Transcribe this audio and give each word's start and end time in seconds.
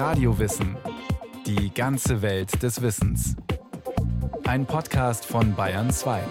Radiowissen. 0.00 0.76
Die 1.44 1.74
ganze 1.74 2.22
Welt 2.22 2.62
des 2.62 2.80
Wissens. 2.80 3.36
Ein 4.46 4.64
Podcast 4.64 5.26
von 5.26 5.54
Bayern 5.54 5.90
2. 5.90 6.22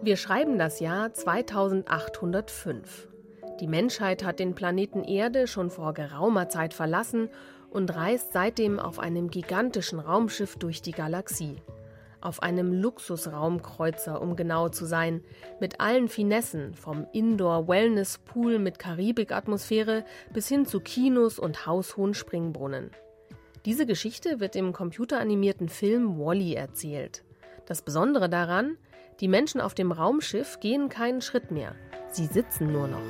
Wir 0.00 0.16
schreiben 0.16 0.58
das 0.58 0.80
Jahr 0.80 1.12
2805. 1.12 3.08
Die 3.60 3.66
Menschheit 3.66 4.24
hat 4.24 4.38
den 4.38 4.54
Planeten 4.54 5.04
Erde 5.04 5.48
schon 5.48 5.68
vor 5.68 5.92
geraumer 5.92 6.48
Zeit 6.48 6.72
verlassen 6.72 7.28
und 7.68 7.94
reist 7.94 8.32
seitdem 8.32 8.78
auf 8.78 8.98
einem 9.00 9.28
gigantischen 9.28 9.98
Raumschiff 9.98 10.56
durch 10.56 10.80
die 10.80 10.92
Galaxie 10.92 11.60
auf 12.26 12.42
einem 12.42 12.72
Luxusraumkreuzer, 12.72 14.20
um 14.20 14.36
genau 14.36 14.68
zu 14.68 14.84
sein, 14.84 15.22
mit 15.60 15.80
allen 15.80 16.08
Finessen, 16.08 16.74
vom 16.74 17.06
Indoor-Wellness-Pool 17.12 18.58
mit 18.58 18.78
Karibik-Atmosphäre 18.78 20.04
bis 20.32 20.48
hin 20.48 20.66
zu 20.66 20.80
Kinos 20.80 21.38
und 21.38 21.66
haushohen 21.66 22.14
Springbrunnen. 22.14 22.90
Diese 23.64 23.86
Geschichte 23.86 24.40
wird 24.40 24.56
im 24.56 24.72
computeranimierten 24.72 25.68
Film 25.68 26.18
Wally 26.18 26.54
-E 26.54 26.56
erzählt. 26.56 27.24
Das 27.66 27.82
Besondere 27.82 28.28
daran, 28.28 28.76
die 29.20 29.28
Menschen 29.28 29.60
auf 29.60 29.74
dem 29.74 29.92
Raumschiff 29.92 30.60
gehen 30.60 30.88
keinen 30.88 31.20
Schritt 31.20 31.50
mehr. 31.50 31.74
Sie 32.10 32.26
sitzen 32.26 32.70
nur 32.72 32.86
noch. 32.86 33.02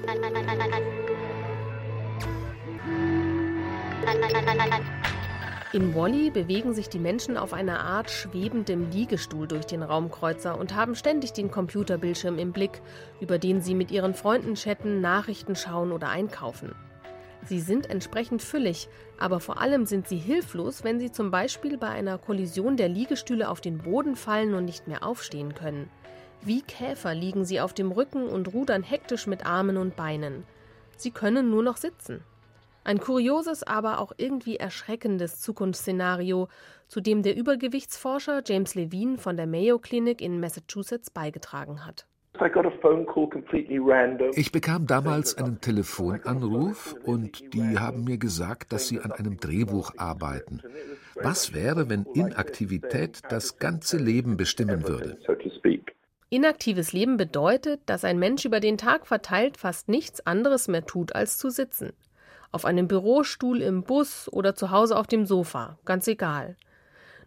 In 5.76 5.94
Wally 5.94 6.30
bewegen 6.30 6.72
sich 6.72 6.88
die 6.88 6.98
Menschen 6.98 7.36
auf 7.36 7.52
einer 7.52 7.80
Art 7.80 8.10
schwebendem 8.10 8.90
Liegestuhl 8.90 9.46
durch 9.46 9.66
den 9.66 9.82
Raumkreuzer 9.82 10.56
und 10.58 10.74
haben 10.74 10.94
ständig 10.94 11.34
den 11.34 11.50
Computerbildschirm 11.50 12.38
im 12.38 12.52
Blick, 12.52 12.80
über 13.20 13.38
den 13.38 13.60
sie 13.60 13.74
mit 13.74 13.90
ihren 13.90 14.14
Freunden 14.14 14.54
chatten, 14.54 15.02
Nachrichten 15.02 15.54
schauen 15.54 15.92
oder 15.92 16.08
einkaufen. 16.08 16.74
Sie 17.42 17.60
sind 17.60 17.90
entsprechend 17.90 18.40
füllig, 18.40 18.88
aber 19.18 19.38
vor 19.38 19.60
allem 19.60 19.84
sind 19.84 20.08
sie 20.08 20.16
hilflos, 20.16 20.82
wenn 20.82 20.98
sie 20.98 21.12
zum 21.12 21.30
Beispiel 21.30 21.76
bei 21.76 21.88
einer 21.88 22.16
Kollision 22.16 22.78
der 22.78 22.88
Liegestühle 22.88 23.50
auf 23.50 23.60
den 23.60 23.76
Boden 23.76 24.16
fallen 24.16 24.54
und 24.54 24.64
nicht 24.64 24.88
mehr 24.88 25.04
aufstehen 25.06 25.54
können. 25.54 25.90
Wie 26.40 26.62
Käfer 26.62 27.14
liegen 27.14 27.44
sie 27.44 27.60
auf 27.60 27.74
dem 27.74 27.92
Rücken 27.92 28.28
und 28.28 28.54
rudern 28.54 28.82
hektisch 28.82 29.26
mit 29.26 29.44
Armen 29.44 29.76
und 29.76 29.94
Beinen. 29.94 30.44
Sie 30.96 31.10
können 31.10 31.50
nur 31.50 31.62
noch 31.62 31.76
sitzen. 31.76 32.24
Ein 32.86 33.00
kurioses, 33.00 33.64
aber 33.64 33.98
auch 33.98 34.12
irgendwie 34.16 34.58
erschreckendes 34.58 35.40
Zukunftsszenario, 35.40 36.46
zu 36.86 37.00
dem 37.00 37.24
der 37.24 37.36
Übergewichtsforscher 37.36 38.44
James 38.46 38.76
Levine 38.76 39.18
von 39.18 39.36
der 39.36 39.48
Mayo 39.48 39.80
Clinic 39.80 40.20
in 40.20 40.38
Massachusetts 40.38 41.10
beigetragen 41.10 41.84
hat. 41.84 42.06
Ich 44.34 44.52
bekam 44.52 44.86
damals 44.86 45.36
einen 45.36 45.60
Telefonanruf 45.60 46.94
und 47.02 47.54
die 47.54 47.76
haben 47.76 48.04
mir 48.04 48.18
gesagt, 48.18 48.72
dass 48.72 48.86
sie 48.86 49.00
an 49.00 49.10
einem 49.10 49.38
Drehbuch 49.38 49.94
arbeiten. 49.96 50.62
Was 51.16 51.52
wäre, 51.54 51.90
wenn 51.90 52.04
Inaktivität 52.14 53.22
das 53.30 53.58
ganze 53.58 53.96
Leben 53.96 54.36
bestimmen 54.36 54.86
würde? 54.86 55.18
Inaktives 56.28 56.92
Leben 56.92 57.16
bedeutet, 57.16 57.80
dass 57.86 58.04
ein 58.04 58.20
Mensch 58.20 58.44
über 58.44 58.60
den 58.60 58.78
Tag 58.78 59.08
verteilt 59.08 59.56
fast 59.56 59.88
nichts 59.88 60.24
anderes 60.24 60.68
mehr 60.68 60.86
tut, 60.86 61.16
als 61.16 61.36
zu 61.36 61.50
sitzen 61.50 61.92
auf 62.56 62.64
einem 62.64 62.88
Bürostuhl 62.88 63.60
im 63.60 63.82
Bus 63.82 64.30
oder 64.32 64.54
zu 64.54 64.70
Hause 64.70 64.96
auf 64.96 65.06
dem 65.06 65.26
Sofa, 65.26 65.76
ganz 65.84 66.08
egal. 66.08 66.56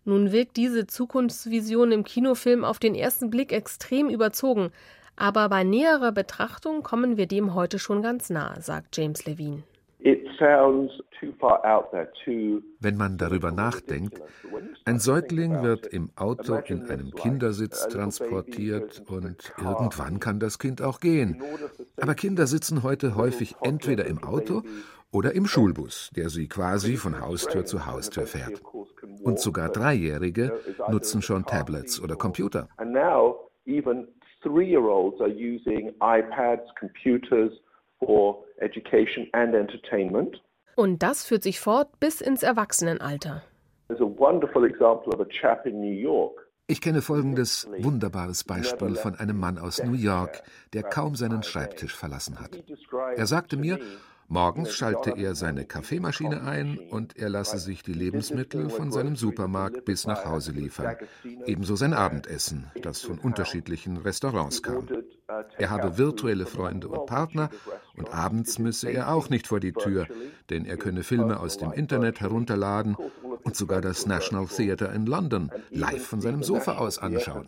Nun 0.06 0.32
wirkt 0.32 0.58
diese 0.58 0.88
Zukunftsvision 0.88 1.92
im 1.92 2.04
Kinofilm 2.04 2.66
auf 2.66 2.80
den 2.80 2.96
ersten 2.96 3.30
Blick 3.30 3.54
extrem 3.54 4.10
überzogen, 4.10 4.72
aber 5.16 5.48
bei 5.50 5.64
näherer 5.64 6.12
Betrachtung 6.12 6.82
kommen 6.82 7.16
wir 7.16 7.28
dem 7.28 7.54
heute 7.54 7.78
schon 7.78 8.02
ganz 8.02 8.32
nah, 8.32 8.60
sagt 8.60 8.98
James 8.98 9.28
Levine. 9.28 9.62
Wenn 12.80 12.98
man 12.98 13.18
darüber 13.18 13.52
nachdenkt, 13.52 14.22
ein 14.86 15.00
Säugling 15.00 15.62
wird 15.62 15.86
im 15.88 16.10
Auto 16.16 16.56
in 16.56 16.90
einem 16.90 17.12
Kindersitz 17.12 17.88
transportiert 17.90 19.04
und 19.08 19.54
irgendwann 19.58 20.20
kann 20.20 20.40
das 20.40 20.58
Kind 20.58 20.82
auch 20.82 21.02
gehen. 21.02 21.44
Aber 22.02 22.16
Kinder 22.16 22.48
sitzen 22.48 22.82
heute 22.82 23.16
häufig 23.16 23.56
entweder 23.62 24.06
im 24.06 24.24
Auto 24.24 24.64
oder 25.12 25.34
im 25.34 25.46
Schulbus, 25.46 26.12
der 26.16 26.30
sie 26.30 26.48
quasi 26.48 26.98
von 26.98 27.20
Haustür 27.20 27.66
zu 27.66 27.86
Haustür 27.86 28.26
fährt. 28.26 28.62
Und 29.24 29.40
sogar 29.40 29.70
Dreijährige 29.70 30.60
nutzen 30.90 31.22
schon 31.22 31.46
Tablets 31.46 32.02
oder 32.02 32.16
Computer. 32.16 32.68
Und 40.76 41.04
das 41.04 41.26
führt 41.26 41.44
sich 41.44 41.60
fort 41.60 42.00
bis 42.00 42.22
ins 42.22 42.44
Erwachsenenalter. 42.44 43.44
Ich 46.68 46.82
kenne 46.82 47.02
folgendes 47.02 47.68
wunderbares 47.80 48.44
Beispiel 48.44 48.96
von 48.96 49.16
einem 49.16 49.40
Mann 49.40 49.58
aus 49.58 49.84
New 49.84 49.94
York, 49.94 50.44
der 50.74 50.84
kaum 50.84 51.16
seinen 51.16 51.42
Schreibtisch 51.42 51.96
verlassen 51.96 52.40
hat. 52.40 52.64
Er 53.16 53.26
sagte 53.26 53.58
mir, 53.58 53.80
Morgens 54.32 54.76
schalte 54.76 55.16
er 55.18 55.34
seine 55.34 55.66
Kaffeemaschine 55.66 56.44
ein 56.44 56.78
und 56.92 57.18
er 57.18 57.30
lasse 57.30 57.58
sich 57.58 57.82
die 57.82 57.94
Lebensmittel 57.94 58.70
von 58.70 58.92
seinem 58.92 59.16
Supermarkt 59.16 59.86
bis 59.86 60.06
nach 60.06 60.24
Hause 60.24 60.52
liefern. 60.52 60.98
Ebenso 61.48 61.76
sein 61.76 61.94
Abendessen, 61.94 62.70
das 62.84 63.02
von 63.02 63.18
unterschiedlichen 63.18 63.98
Restaurants 63.98 64.62
kam. 64.62 64.88
Er 65.58 65.72
habe 65.72 65.98
virtuelle 65.98 66.46
Freunde 66.46 66.90
und 66.90 67.08
Partner 67.08 67.50
und 67.98 68.14
abends 68.14 68.60
müsse 68.60 68.92
er 68.92 69.12
auch 69.12 69.32
nicht 69.32 69.48
vor 69.48 69.60
die 69.60 69.74
Tür, 69.74 70.06
denn 70.52 70.66
er 70.66 70.78
könne 70.78 71.02
Filme 71.02 71.40
aus 71.40 71.58
dem 71.58 71.72
Internet 71.72 72.22
herunterladen 72.22 72.98
und 73.44 73.56
sogar 73.56 73.82
das 73.82 74.06
National 74.06 74.46
Theatre 74.46 74.94
in 74.94 75.08
London 75.08 75.50
live 75.72 76.06
von 76.06 76.22
seinem 76.22 76.44
Sofa 76.44 76.78
aus 76.78 77.00
anschauen. 77.00 77.48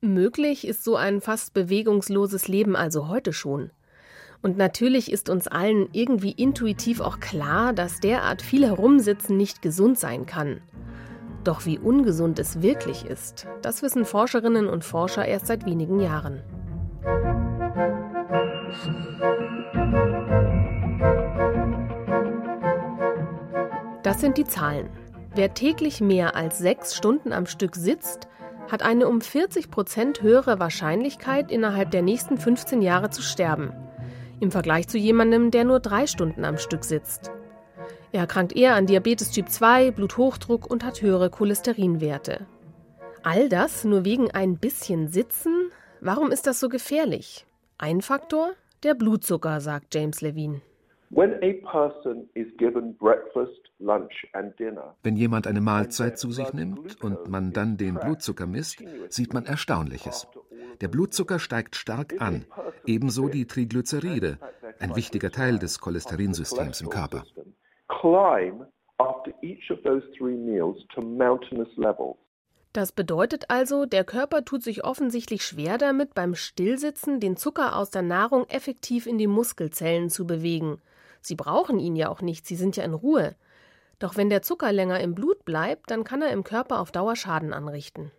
Möglich 0.00 0.64
ist 0.64 0.84
so 0.84 0.94
ein 0.94 1.20
fast 1.20 1.54
bewegungsloses 1.54 2.46
Leben 2.46 2.76
also 2.76 3.08
heute 3.08 3.32
schon. 3.32 3.72
Und 4.42 4.56
natürlich 4.56 5.10
ist 5.10 5.28
uns 5.28 5.48
allen 5.48 5.88
irgendwie 5.92 6.30
intuitiv 6.30 7.00
auch 7.00 7.18
klar, 7.18 7.72
dass 7.72 7.98
derart 7.98 8.40
viel 8.40 8.64
Herumsitzen 8.64 9.36
nicht 9.36 9.60
gesund 9.60 9.98
sein 9.98 10.24
kann. 10.24 10.60
Doch 11.42 11.66
wie 11.66 11.80
ungesund 11.80 12.38
es 12.38 12.62
wirklich 12.62 13.06
ist, 13.06 13.48
das 13.60 13.82
wissen 13.82 14.04
Forscherinnen 14.04 14.68
und 14.68 14.84
Forscher 14.84 15.24
erst 15.24 15.48
seit 15.48 15.66
wenigen 15.66 15.98
Jahren. 15.98 16.44
Das 24.04 24.20
sind 24.20 24.38
die 24.38 24.44
Zahlen. 24.44 24.90
Wer 25.34 25.54
täglich 25.54 26.00
mehr 26.00 26.36
als 26.36 26.58
sechs 26.58 26.94
Stunden 26.94 27.32
am 27.32 27.46
Stück 27.46 27.74
sitzt, 27.74 28.28
hat 28.70 28.82
eine 28.82 29.08
um 29.08 29.20
40 29.20 29.70
Prozent 29.70 30.22
höhere 30.22 30.58
Wahrscheinlichkeit, 30.58 31.50
innerhalb 31.50 31.90
der 31.90 32.02
nächsten 32.02 32.38
15 32.38 32.82
Jahre 32.82 33.10
zu 33.10 33.22
sterben. 33.22 33.72
Im 34.40 34.50
Vergleich 34.50 34.88
zu 34.88 34.98
jemandem, 34.98 35.50
der 35.50 35.64
nur 35.64 35.80
drei 35.80 36.06
Stunden 36.06 36.44
am 36.44 36.58
Stück 36.58 36.84
sitzt. 36.84 37.32
Er 38.12 38.20
erkrankt 38.20 38.54
eher 38.54 38.74
an 38.74 38.86
Diabetes 38.86 39.30
Typ 39.32 39.50
2, 39.50 39.90
Bluthochdruck 39.90 40.70
und 40.70 40.84
hat 40.84 41.02
höhere 41.02 41.30
Cholesterinwerte. 41.30 42.46
All 43.22 43.48
das 43.48 43.84
nur 43.84 44.04
wegen 44.04 44.30
ein 44.30 44.56
bisschen 44.56 45.08
Sitzen? 45.08 45.70
Warum 46.00 46.30
ist 46.30 46.46
das 46.46 46.60
so 46.60 46.68
gefährlich? 46.68 47.46
Ein 47.76 48.00
Faktor? 48.00 48.52
Der 48.84 48.94
Blutzucker, 48.94 49.60
sagt 49.60 49.94
James 49.94 50.20
Levine. 50.20 50.60
Wenn 55.02 55.16
jemand 55.16 55.46
eine 55.46 55.60
Mahlzeit 55.60 56.18
zu 56.18 56.30
sich 56.32 56.52
nimmt 56.52 57.02
und 57.02 57.28
man 57.28 57.52
dann 57.52 57.76
den 57.76 57.94
Blutzucker 57.94 58.46
misst, 58.46 58.82
sieht 59.08 59.32
man 59.32 59.46
Erstaunliches. 59.46 60.26
Der 60.80 60.88
Blutzucker 60.88 61.38
steigt 61.38 61.76
stark 61.76 62.20
an, 62.20 62.44
ebenso 62.86 63.28
die 63.28 63.46
Triglyceride, 63.46 64.38
ein 64.80 64.94
wichtiger 64.96 65.30
Teil 65.30 65.58
des 65.58 65.80
Cholesterinsystems 65.80 66.82
im 66.82 66.90
Körper. 66.90 67.24
Das 72.74 72.92
bedeutet 72.92 73.44
also, 73.48 73.86
der 73.86 74.04
Körper 74.04 74.44
tut 74.44 74.62
sich 74.62 74.84
offensichtlich 74.84 75.42
schwer 75.42 75.78
damit, 75.78 76.14
beim 76.14 76.34
Stillsitzen 76.34 77.18
den 77.18 77.36
Zucker 77.36 77.76
aus 77.76 77.90
der 77.90 78.02
Nahrung 78.02 78.44
effektiv 78.48 79.06
in 79.06 79.18
die 79.18 79.26
Muskelzellen 79.26 80.10
zu 80.10 80.26
bewegen. 80.26 80.80
Sie 81.28 81.36
brauchen 81.36 81.78
ihn 81.78 81.94
ja 81.94 82.08
auch 82.08 82.22
nicht, 82.22 82.46
sie 82.46 82.56
sind 82.56 82.76
ja 82.76 82.84
in 82.84 82.94
Ruhe. 82.94 83.36
Doch 83.98 84.16
wenn 84.16 84.30
der 84.30 84.42
Zucker 84.42 84.72
länger 84.72 85.00
im 85.00 85.14
Blut 85.14 85.44
bleibt, 85.44 85.90
dann 85.90 86.02
kann 86.02 86.22
er 86.22 86.30
im 86.30 86.42
Körper 86.42 86.80
auf 86.80 86.90
Dauer 86.90 87.16
Schaden 87.16 87.52
anrichten. 87.52 88.10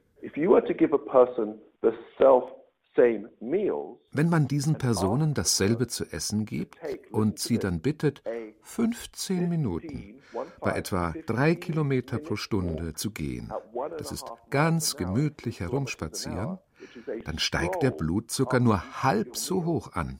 Wenn 4.11 4.29
man 4.29 4.47
diesen 4.47 4.77
Personen 4.77 5.33
dasselbe 5.33 5.87
zu 5.87 6.05
essen 6.11 6.45
gibt 6.45 6.77
und 7.11 7.39
sie 7.39 7.57
dann 7.57 7.79
bittet, 7.81 8.21
15 8.61 9.49
Minuten 9.49 10.21
bei 10.59 10.71
etwa 10.77 11.13
drei 11.25 11.55
Kilometer 11.55 12.19
pro 12.19 12.35
Stunde 12.35 12.93
zu 12.93 13.11
gehen, 13.11 13.51
das 13.97 14.11
ist 14.11 14.31
ganz 14.49 14.97
gemütlich 14.97 15.61
herumspazieren, 15.61 16.59
dann 17.25 17.39
steigt 17.39 17.81
der 17.81 17.91
Blutzucker 17.91 18.59
nur 18.59 19.03
halb 19.03 19.35
so 19.35 19.65
hoch 19.65 19.93
an. 19.93 20.19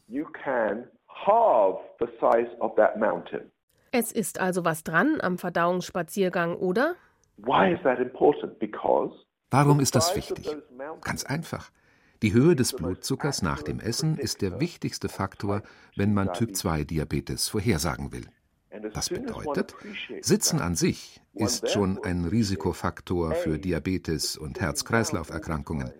Es 3.92 4.12
ist 4.12 4.40
also 4.40 4.66
was 4.66 4.84
dran 4.84 5.20
am 5.22 5.38
Verdauungsspaziergang, 5.38 6.56
oder? 6.56 6.96
Warum 9.52 9.80
ist 9.80 9.96
das 9.96 10.16
wichtig? 10.16 10.58
Ganz 11.02 11.26
einfach. 11.26 11.70
Die 12.24 12.34
Höhe 12.34 12.56
des 12.56 12.74
Blutzuckers 12.74 13.44
nach 13.44 13.62
dem 13.62 13.80
Essen 13.80 14.18
ist 14.18 14.42
der 14.42 14.60
wichtigste 14.60 15.08
Faktor, 15.08 15.62
wenn 15.96 16.14
man 16.14 16.34
Typ-2-Diabetes 16.34 17.48
vorhersagen 17.48 18.12
will. 18.12 18.26
Das 18.94 19.10
bedeutet, 19.10 19.76
Sitzen 20.22 20.60
an 20.60 20.76
sich 20.76 21.22
ist 21.34 21.70
schon 21.70 22.04
ein 22.04 22.26
Risikofaktor 22.26 23.34
für 23.36 23.58
Diabetes 23.60 24.36
und 24.36 24.60
Herz-Kreislauf-Erkrankungen. 24.60 25.92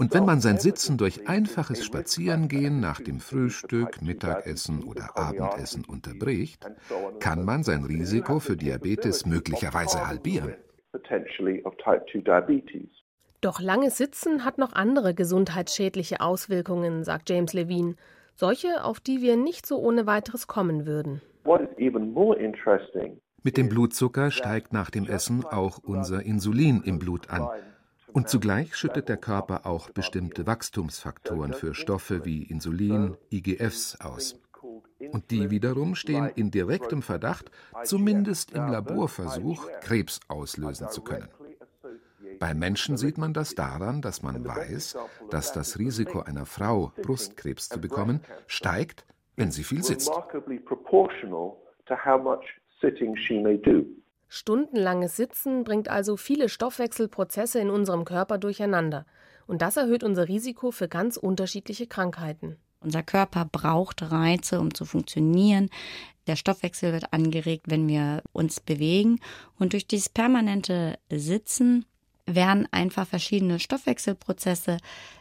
Und 0.00 0.14
wenn 0.14 0.24
man 0.24 0.40
sein 0.40 0.56
Sitzen 0.56 0.96
durch 0.96 1.28
einfaches 1.28 1.84
Spazierengehen 1.84 2.80
nach 2.80 3.02
dem 3.02 3.20
Frühstück, 3.20 4.00
Mittagessen 4.00 4.82
oder 4.82 5.18
Abendessen 5.18 5.84
unterbricht, 5.84 6.66
kann 7.18 7.44
man 7.44 7.64
sein 7.64 7.84
Risiko 7.84 8.38
für 8.38 8.56
Diabetes 8.56 9.26
möglicherweise 9.26 10.08
halbieren. 10.08 10.54
Doch 13.42 13.60
langes 13.60 13.98
Sitzen 13.98 14.44
hat 14.46 14.56
noch 14.56 14.72
andere 14.72 15.12
gesundheitsschädliche 15.12 16.22
Auswirkungen, 16.22 17.04
sagt 17.04 17.28
James 17.28 17.52
Levine, 17.52 17.96
solche, 18.36 18.82
auf 18.82 19.00
die 19.00 19.20
wir 19.20 19.36
nicht 19.36 19.66
so 19.66 19.78
ohne 19.78 20.06
weiteres 20.06 20.46
kommen 20.46 20.86
würden. 20.86 21.20
Mit 23.42 23.56
dem 23.58 23.68
Blutzucker 23.68 24.30
steigt 24.30 24.72
nach 24.72 24.88
dem 24.88 25.06
Essen 25.06 25.44
auch 25.44 25.76
unser 25.82 26.22
Insulin 26.22 26.80
im 26.86 26.98
Blut 26.98 27.28
an. 27.28 27.50
Und 28.12 28.28
zugleich 28.28 28.76
schüttet 28.76 29.08
der 29.08 29.16
Körper 29.16 29.66
auch 29.66 29.90
bestimmte 29.90 30.46
Wachstumsfaktoren 30.46 31.52
für 31.52 31.74
Stoffe 31.74 32.24
wie 32.24 32.42
Insulin, 32.42 33.16
IGFs 33.30 34.00
aus. 34.00 34.40
Und 35.12 35.30
die 35.30 35.50
wiederum 35.50 35.94
stehen 35.94 36.30
in 36.34 36.50
direktem 36.50 37.02
Verdacht, 37.02 37.50
zumindest 37.84 38.52
im 38.52 38.68
Laborversuch, 38.68 39.68
Krebs 39.80 40.20
auslösen 40.28 40.88
zu 40.90 41.02
können. 41.02 41.28
Bei 42.38 42.54
Menschen 42.54 42.96
sieht 42.96 43.18
man 43.18 43.34
das 43.34 43.54
daran, 43.54 44.02
dass 44.02 44.22
man 44.22 44.44
weiß, 44.44 44.96
dass 45.30 45.52
das 45.52 45.78
Risiko 45.78 46.20
einer 46.20 46.46
Frau, 46.46 46.92
Brustkrebs 47.02 47.68
zu 47.68 47.80
bekommen, 47.80 48.20
steigt, 48.46 49.04
wenn 49.36 49.50
sie 49.50 49.64
viel 49.64 49.82
sitzt. 49.82 50.10
Stundenlanges 54.32 55.16
Sitzen 55.16 55.64
bringt 55.64 55.88
also 55.88 56.16
viele 56.16 56.48
Stoffwechselprozesse 56.48 57.58
in 57.58 57.68
unserem 57.68 58.04
Körper 58.04 58.38
durcheinander. 58.38 59.04
Und 59.48 59.60
das 59.60 59.76
erhöht 59.76 60.04
unser 60.04 60.28
Risiko 60.28 60.70
für 60.70 60.86
ganz 60.86 61.16
unterschiedliche 61.16 61.88
Krankheiten. 61.88 62.56
Unser 62.78 63.02
Körper 63.02 63.44
braucht 63.44 64.08
Reize, 64.12 64.60
um 64.60 64.72
zu 64.72 64.84
funktionieren. 64.84 65.68
Der 66.28 66.36
Stoffwechsel 66.36 66.92
wird 66.92 67.12
angeregt, 67.12 67.66
wenn 67.66 67.88
wir 67.88 68.22
uns 68.32 68.60
bewegen. 68.60 69.18
Und 69.58 69.72
durch 69.72 69.88
dieses 69.88 70.08
permanente 70.08 70.96
Sitzen 71.10 71.84
werden 72.24 72.68
einfach 72.70 73.08
verschiedene 73.08 73.58
Stoffwechselprozesse 73.58 74.76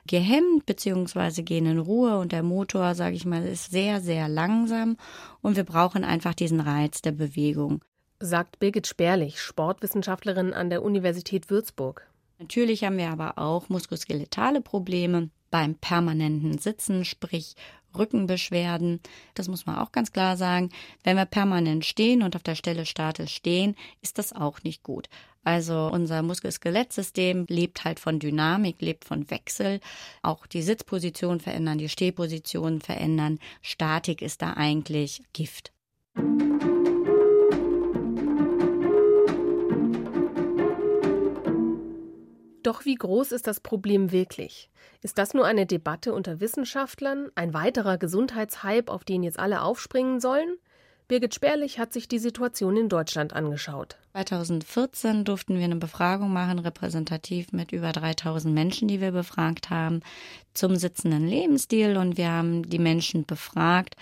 gehemmt 0.05 0.67
bzw. 0.67 1.41
gehen 1.41 1.65
in 1.65 1.79
Ruhe 1.79 2.19
und 2.19 2.31
der 2.31 2.43
Motor, 2.43 2.93
sage 2.93 3.15
ich 3.15 3.25
mal, 3.25 3.43
ist 3.43 3.71
sehr, 3.71 4.01
sehr 4.01 4.29
langsam 4.29 4.97
und 5.41 5.55
wir 5.55 5.63
brauchen 5.63 6.03
einfach 6.03 6.35
diesen 6.35 6.59
Reiz 6.59 7.01
der 7.01 7.13
Bewegung 7.13 7.81
sagt 8.19 8.59
Birgit 8.59 8.87
Sperlich, 8.87 9.41
Sportwissenschaftlerin 9.41 10.53
an 10.53 10.69
der 10.69 10.83
Universität 10.83 11.49
Würzburg. 11.49 12.07
Natürlich 12.39 12.83
haben 12.83 12.97
wir 12.97 13.09
aber 13.09 13.37
auch 13.37 13.69
muskuloskeletale 13.69 14.61
Probleme 14.61 15.29
beim 15.51 15.75
permanenten 15.75 16.57
Sitzen, 16.57 17.05
sprich 17.05 17.55
Rückenbeschwerden. 17.97 18.99
Das 19.33 19.47
muss 19.47 19.65
man 19.65 19.77
auch 19.77 19.91
ganz 19.91 20.11
klar 20.11 20.37
sagen. 20.37 20.69
Wenn 21.03 21.17
wir 21.17 21.25
permanent 21.25 21.85
stehen 21.85 22.21
und 22.21 22.35
auf 22.35 22.43
der 22.43 22.55
Stelle 22.55 22.85
statisch 22.85 23.33
stehen, 23.33 23.75
ist 24.01 24.17
das 24.17 24.31
auch 24.31 24.63
nicht 24.63 24.83
gut. 24.83 25.09
Also 25.43 25.89
unser 25.91 26.21
Muskel-Skelettsystem 26.21 27.45
lebt 27.49 27.83
halt 27.83 27.99
von 27.99 28.19
Dynamik, 28.19 28.81
lebt 28.81 29.05
von 29.05 29.29
Wechsel. 29.31 29.79
Auch 30.21 30.45
die 30.45 30.61
Sitzposition 30.61 31.39
verändern, 31.39 31.77
die 31.77 31.89
Stehposition 31.89 32.81
verändern. 32.81 33.39
Statik 33.61 34.21
ist 34.21 34.41
da 34.41 34.53
eigentlich 34.53 35.23
Gift. 35.33 35.71
Doch 42.69 42.85
wie 42.85 42.93
groß 42.93 43.31
ist 43.31 43.47
das 43.47 43.61
Problem 43.61 44.11
wirklich? 44.11 44.69
Ist 45.01 45.17
das 45.17 45.33
nur 45.33 45.43
eine 45.43 45.65
Debatte 45.65 46.13
unter 46.13 46.39
Wissenschaftlern, 46.39 47.31
ein 47.33 47.55
weiterer 47.55 47.97
Gesundheitshype, 47.97 48.91
auf 48.93 49.03
den 49.03 49.23
jetzt 49.23 49.39
alle 49.39 49.63
aufspringen 49.63 50.19
sollen? 50.19 50.55
Birgit 51.07 51.33
Sperlich 51.33 51.79
hat 51.79 51.93
sich 51.93 52.07
die 52.07 52.19
Situation 52.19 52.77
in 52.77 52.87
Deutschland 52.87 53.33
angeschaut. 53.33 53.97
2014 54.13 55.25
durften 55.25 55.57
wir 55.57 55.63
eine 55.63 55.77
Befragung 55.77 56.31
machen, 56.31 56.59
repräsentativ 56.59 57.53
mit 57.53 57.71
über 57.71 57.91
3000 57.91 58.53
Menschen, 58.53 58.87
die 58.87 59.01
wir 59.01 59.13
befragt 59.13 59.71
haben, 59.71 60.01
zum 60.53 60.75
sitzenden 60.75 61.27
Lebensstil. 61.27 61.97
Und 61.97 62.17
wir 62.17 62.29
haben 62.31 62.69
die 62.69 62.77
Menschen 62.77 63.25
befragt, 63.25 63.95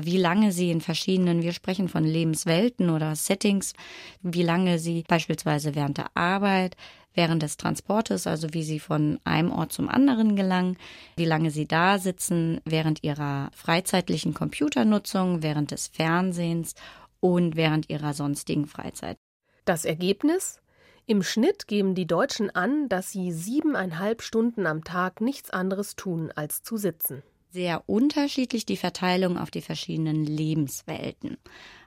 wie 0.00 0.16
lange 0.16 0.50
sie 0.50 0.70
in 0.72 0.80
verschiedenen, 0.80 1.42
wir 1.42 1.52
sprechen 1.52 1.88
von 1.88 2.04
Lebenswelten 2.04 2.90
oder 2.90 3.16
Settings, 3.16 3.74
wie 4.22 4.42
lange 4.42 4.80
sie 4.80 5.04
beispielsweise 5.06 5.74
während 5.74 5.98
der 5.98 6.16
Arbeit, 6.16 6.76
während 7.14 7.42
des 7.42 7.56
Transportes, 7.56 8.26
also 8.26 8.54
wie 8.54 8.62
sie 8.62 8.78
von 8.78 9.18
einem 9.24 9.50
Ort 9.50 9.72
zum 9.72 9.88
anderen 9.88 10.36
gelangen, 10.36 10.76
wie 11.16 11.24
lange 11.24 11.50
sie 11.50 11.66
da 11.66 11.98
sitzen 11.98 12.60
während 12.64 13.02
ihrer 13.02 13.50
freizeitlichen 13.54 14.34
Computernutzung, 14.34 15.42
während 15.42 15.70
des 15.70 15.88
Fernsehens 15.88 16.74
und 17.20 17.56
während 17.56 17.90
ihrer 17.90 18.14
sonstigen 18.14 18.66
Freizeit. 18.66 19.18
Das 19.64 19.84
Ergebnis? 19.84 20.60
Im 21.06 21.22
Schnitt 21.22 21.66
geben 21.66 21.94
die 21.94 22.06
Deutschen 22.06 22.50
an, 22.50 22.88
dass 22.88 23.10
sie 23.10 23.32
siebeneinhalb 23.32 24.22
Stunden 24.22 24.66
am 24.66 24.84
Tag 24.84 25.20
nichts 25.20 25.50
anderes 25.50 25.96
tun, 25.96 26.30
als 26.34 26.62
zu 26.62 26.76
sitzen 26.76 27.22
sehr 27.50 27.82
unterschiedlich 27.86 28.66
die 28.66 28.76
Verteilung 28.76 29.38
auf 29.38 29.50
die 29.50 29.62
verschiedenen 29.62 30.24
Lebenswelten. 30.24 31.38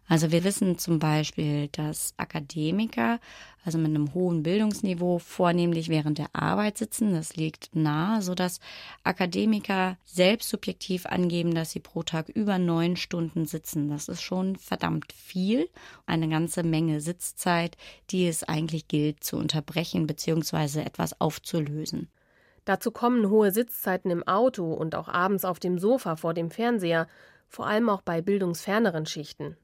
Also 0.07 0.31
wir 0.31 0.44
wissen 0.44 0.77
zum 0.77 1.00
Beispiel, 1.00 1.69
dass 1.69 2.13
Akademiker, 2.18 3.19
also 3.63 3.77
mit 3.77 3.88
einem 3.88 4.13
hohen 4.13 4.44
Bildungsniveau, 4.44 5.19
vornehmlich 5.19 5.88
während 5.88 6.18
der 6.18 6.27
Arbeit 6.33 6.77
sitzen. 6.77 7.13
Das 7.13 7.38
liegt 7.38 7.74
nahe, 7.74 8.21
sodass 8.21 8.59
Akademiker 9.04 9.97
selbst 10.04 10.49
subjektiv 10.49 11.06
angeben, 11.06 11.56
dass 11.56 11.71
sie 11.71 11.80
pro 11.80 12.04
Tag 12.04 12.28
über 12.28 12.57
neun 12.57 12.97
Stunden 12.97 13.45
sitzen. 13.45 13.90
Das 13.90 14.09
ist 14.09 14.21
schon 14.21 14.57
verdammt 14.57 15.14
viel, 15.14 15.69
eine 16.06 16.28
ganze 16.28 16.64
Menge 16.64 16.99
Sitzzeit, 16.99 17.78
die 18.09 18.28
es 18.28 18.44
eigentlich 18.44 18.90
gilt 18.90 19.23
zu 19.23 19.37
unterbrechen 19.37 20.07
bzw. 20.07 20.81
etwas 20.81 21.21
aufzulösen. 21.21 22.09
Dazu 22.66 22.92
kommen 22.92 23.30
hohe 23.30 23.52
Sitzzeiten 23.52 24.11
im 24.11 24.28
Auto 24.28 24.73
und 24.73 24.94
auch 24.94 25.07
abends 25.07 25.45
auf 25.45 25.59
dem 25.59 25.80
Sofa 25.80 26.16
vor 26.16 26.33
dem 26.33 26.52
Fernseher, 26.52 27.07
vor 27.47 27.68
allem 27.68 27.90
auch 27.90 28.02
bei 28.02 28.21
bildungsferneren 28.21 29.06
Schichten. 29.06 29.57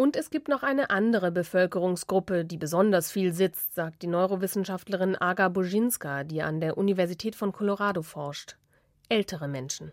Und 0.00 0.14
es 0.14 0.30
gibt 0.30 0.46
noch 0.46 0.62
eine 0.62 0.90
andere 0.90 1.32
Bevölkerungsgruppe, 1.32 2.44
die 2.44 2.56
besonders 2.56 3.10
viel 3.10 3.32
sitzt, 3.32 3.74
sagt 3.74 4.02
die 4.02 4.06
Neurowissenschaftlerin 4.06 5.16
Aga 5.16 5.48
Bozinska, 5.48 6.22
die 6.22 6.40
an 6.40 6.60
der 6.60 6.78
Universität 6.78 7.34
von 7.34 7.50
Colorado 7.50 8.02
forscht. 8.02 8.56
Ältere 9.08 9.48
Menschen. 9.48 9.90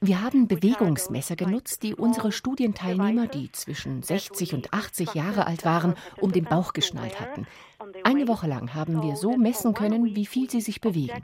Wir 0.00 0.22
haben 0.22 0.48
Bewegungsmesser 0.48 1.36
genutzt, 1.36 1.82
die 1.82 1.94
unsere 1.94 2.32
Studienteilnehmer, 2.32 3.26
die 3.26 3.52
zwischen 3.52 4.02
60 4.02 4.54
und 4.54 4.72
80 4.72 5.12
Jahre 5.12 5.46
alt 5.46 5.66
waren, 5.66 5.96
um 6.18 6.32
den 6.32 6.44
Bauch 6.44 6.72
geschnallt 6.72 7.20
hatten. 7.20 7.46
Eine 8.04 8.26
Woche 8.26 8.46
lang 8.46 8.72
haben 8.72 9.02
wir 9.02 9.16
so 9.16 9.36
messen 9.36 9.74
können, 9.74 10.16
wie 10.16 10.24
viel 10.24 10.48
sie 10.48 10.62
sich 10.62 10.80
bewegen. 10.80 11.22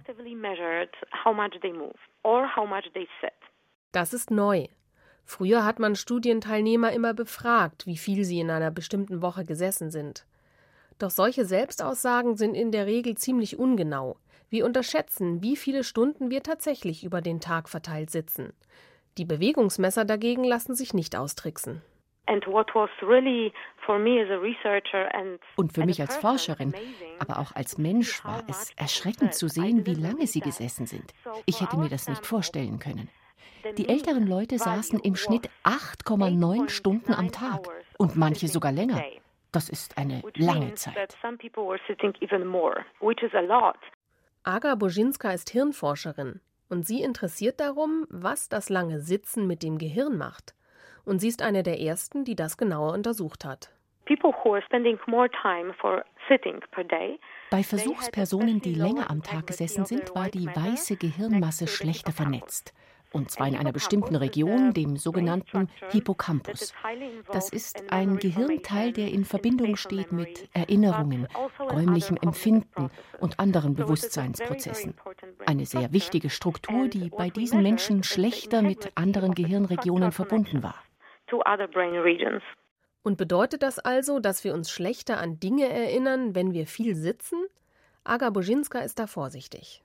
Das 3.92 4.12
ist 4.12 4.30
neu. 4.30 4.66
Früher 5.24 5.64
hat 5.64 5.78
man 5.78 5.96
Studienteilnehmer 5.96 6.92
immer 6.92 7.14
befragt, 7.14 7.86
wie 7.86 7.96
viel 7.96 8.24
sie 8.24 8.40
in 8.40 8.50
einer 8.50 8.70
bestimmten 8.70 9.22
Woche 9.22 9.44
gesessen 9.44 9.90
sind. 9.90 10.26
Doch 10.98 11.10
solche 11.10 11.44
Selbstaussagen 11.44 12.36
sind 12.36 12.54
in 12.54 12.70
der 12.70 12.86
Regel 12.86 13.16
ziemlich 13.16 13.58
ungenau. 13.58 14.16
Wir 14.50 14.66
unterschätzen, 14.66 15.42
wie 15.42 15.56
viele 15.56 15.84
Stunden 15.84 16.30
wir 16.30 16.42
tatsächlich 16.42 17.04
über 17.04 17.20
den 17.20 17.40
Tag 17.40 17.68
verteilt 17.68 18.10
sitzen. 18.10 18.52
Die 19.18 19.24
Bewegungsmesser 19.24 20.04
dagegen 20.04 20.44
lassen 20.44 20.74
sich 20.74 20.94
nicht 20.94 21.16
austricksen. 21.16 21.82
Und 25.56 25.72
für 25.72 25.84
mich 25.84 26.00
als 26.00 26.16
Forscherin, 26.16 26.74
aber 27.18 27.38
auch 27.38 27.54
als 27.54 27.78
Mensch 27.78 28.24
war 28.24 28.44
es 28.48 28.72
erschreckend 28.76 29.34
zu 29.34 29.48
sehen, 29.48 29.86
wie 29.86 29.94
lange 29.94 30.26
sie 30.26 30.40
gesessen 30.40 30.86
sind. 30.86 31.12
Ich 31.46 31.60
hätte 31.60 31.76
mir 31.76 31.88
das 31.88 32.08
nicht 32.08 32.24
vorstellen 32.24 32.78
können. 32.78 33.08
Die 33.76 33.88
älteren 33.88 34.26
Leute 34.26 34.58
saßen 34.58 34.98
im 35.00 35.16
Schnitt 35.16 35.48
8,9 35.64 36.68
Stunden 36.68 37.14
am 37.14 37.30
Tag 37.30 37.68
und 37.98 38.16
manche 38.16 38.48
sogar 38.48 38.72
länger. 38.72 39.02
Das 39.52 39.68
ist 39.68 39.98
eine 39.98 40.22
lange 40.34 40.74
Zeit. 40.74 41.16
Aga 44.44 44.74
Bożinska 44.74 45.30
ist 45.30 45.50
Hirnforscherin 45.50 46.40
und 46.68 46.86
sie 46.86 47.02
interessiert 47.02 47.60
darum, 47.60 48.06
was 48.08 48.48
das 48.48 48.70
lange 48.70 49.00
Sitzen 49.00 49.46
mit 49.46 49.62
dem 49.62 49.78
Gehirn 49.78 50.16
macht. 50.16 50.54
Und 51.04 51.20
sie 51.20 51.28
ist 51.28 51.42
eine 51.42 51.62
der 51.62 51.80
ersten, 51.80 52.24
die 52.24 52.36
das 52.36 52.56
genauer 52.56 52.92
untersucht 52.92 53.44
hat. 53.44 53.70
Bei 57.50 57.62
Versuchspersonen, 57.62 58.60
die 58.60 58.74
länger 58.74 59.10
am 59.10 59.22
Tag 59.22 59.46
gesessen 59.46 59.84
sind, 59.84 60.14
war 60.14 60.28
die 60.28 60.46
weiße 60.46 60.96
Gehirnmasse 60.96 61.66
schlechter 61.66 62.12
vernetzt 62.12 62.74
und 63.12 63.30
zwar 63.30 63.48
in 63.48 63.56
einer 63.56 63.72
bestimmten 63.72 64.16
Region, 64.16 64.72
dem 64.72 64.96
sogenannten 64.96 65.68
Hippocampus. 65.90 66.74
Das 67.32 67.50
ist 67.50 67.92
ein 67.92 68.16
Gehirnteil, 68.16 68.92
der 68.92 69.10
in 69.10 69.24
Verbindung 69.24 69.76
steht 69.76 70.12
mit 70.12 70.48
Erinnerungen, 70.52 71.28
räumlichem 71.60 72.16
Empfinden 72.20 72.90
und 73.20 73.38
anderen 73.38 73.74
Bewusstseinsprozessen. 73.74 74.94
Eine 75.46 75.66
sehr 75.66 75.92
wichtige 75.92 76.30
Struktur, 76.30 76.88
die 76.88 77.10
bei 77.10 77.30
diesen 77.30 77.62
Menschen 77.62 78.02
schlechter 78.02 78.62
mit 78.62 78.92
anderen 78.94 79.34
Gehirnregionen 79.34 80.12
verbunden 80.12 80.62
war. 80.62 80.74
Und 83.02 83.18
bedeutet 83.18 83.62
das 83.62 83.78
also, 83.78 84.20
dass 84.20 84.44
wir 84.44 84.54
uns 84.54 84.70
schlechter 84.70 85.18
an 85.18 85.40
Dinge 85.40 85.68
erinnern, 85.68 86.34
wenn 86.34 86.52
wir 86.52 86.66
viel 86.66 86.94
sitzen? 86.94 87.46
Aga 88.04 88.30
Bożinska 88.30 88.80
ist 88.80 88.98
da 88.98 89.06
vorsichtig. 89.06 89.82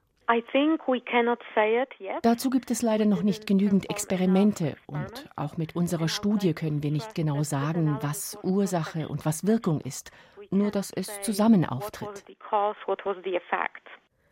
Dazu 2.21 2.49
gibt 2.49 2.71
es 2.71 2.81
leider 2.81 3.05
noch 3.05 3.23
nicht 3.23 3.47
genügend 3.47 3.89
Experimente 3.89 4.75
und 4.85 5.29
auch 5.37 5.55
mit 5.55 5.75
unserer 5.75 6.09
Studie 6.09 6.53
können 6.53 6.83
wir 6.83 6.91
nicht 6.91 7.15
genau 7.15 7.43
sagen, 7.43 7.97
was 8.01 8.37
Ursache 8.43 9.07
und 9.07 9.25
was 9.25 9.47
Wirkung 9.47 9.79
ist, 9.79 10.11
nur 10.51 10.69
dass 10.69 10.91
es 10.91 11.21
zusammen 11.21 11.63
auftritt. 11.63 12.25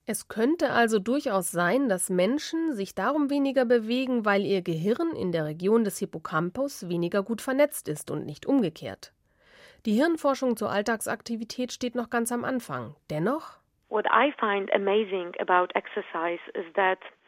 Es 0.07 0.27
könnte 0.27 0.69
also 0.71 0.99
durchaus 0.99 1.49
sein, 1.49 1.89
dass 1.89 2.11
Menschen 2.11 2.73
sich 2.73 2.93
darum 2.93 3.31
weniger 3.31 3.65
bewegen, 3.65 4.23
weil 4.23 4.45
ihr 4.45 4.61
Gehirn 4.61 5.15
in 5.15 5.31
der 5.31 5.45
Region 5.45 5.83
des 5.83 5.97
Hippocampus 5.97 6.87
weniger 6.89 7.23
gut 7.23 7.41
vernetzt 7.41 7.87
ist 7.87 8.11
und 8.11 8.25
nicht 8.25 8.45
umgekehrt. 8.45 9.13
Die 9.85 9.93
Hirnforschung 9.93 10.57
zur 10.57 10.69
Alltagsaktivität 10.69 11.71
steht 11.71 11.95
noch 11.95 12.11
ganz 12.11 12.31
am 12.31 12.43
Anfang. 12.43 12.95
Dennoch 13.09 13.57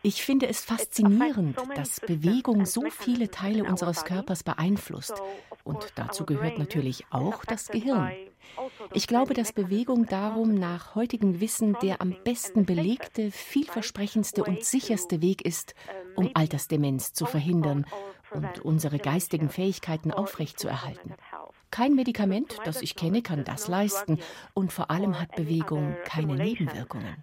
ich 0.04 0.24
finde 0.24 0.48
es 0.48 0.66
faszinierend, 0.66 1.58
dass 1.76 2.00
Bewegung 2.00 2.66
so 2.66 2.90
viele 2.90 3.30
Teile 3.30 3.64
unseres 3.64 4.06
Körpers 4.06 4.44
beeinflusst. 4.44 5.22
Und 5.68 5.92
dazu 5.96 6.26
gehört 6.26 6.58
natürlich 6.58 7.06
auch 7.10 7.44
das 7.44 7.68
Gehirn. 7.68 8.14
Also 8.56 8.86
ich 8.94 9.08
glaube, 9.08 9.34
dass 9.34 9.52
Bewegung 9.52 10.06
darum 10.06 10.56
nach 10.56 10.96
heutigem 10.96 11.42
Wissen 11.42 11.76
der 11.82 12.02
am 12.02 12.16
besten 12.24 12.66
belegte, 12.66 13.32
vielversprechendste 13.32 14.44
und 14.46 14.64
sicherste 14.64 15.22
Weg 15.22 15.46
ist, 15.46 15.76
um 16.16 16.32
Altersdemenz 16.34 17.12
zu 17.12 17.26
verhindern 17.26 17.86
und 18.32 18.60
unsere 18.64 18.98
geistigen 18.98 19.50
Fähigkeiten 19.50 20.12
aufrechtzuerhalten. 20.12 21.16
Kein 21.70 21.96
Medikament, 21.96 22.58
das 22.64 22.82
ich 22.82 22.96
kenne, 22.96 23.22
kann 23.22 23.44
das 23.44 23.68
leisten. 23.68 24.20
Und 24.54 24.72
vor 24.72 24.90
allem 24.90 25.20
hat 25.20 25.36
Bewegung 25.36 25.98
keine 26.06 26.36
Nebenwirkungen. 26.36 27.18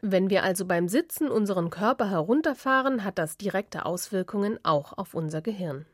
Wenn 0.00 0.30
wir 0.30 0.44
also 0.44 0.64
beim 0.64 0.88
Sitzen 0.88 1.28
unseren 1.28 1.70
Körper 1.70 2.10
herunterfahren, 2.10 3.04
hat 3.04 3.18
das 3.18 3.36
direkte 3.36 3.84
Auswirkungen 3.84 4.58
auch 4.62 4.96
auf 4.96 5.14
unser 5.14 5.42
Gehirn. 5.42 5.86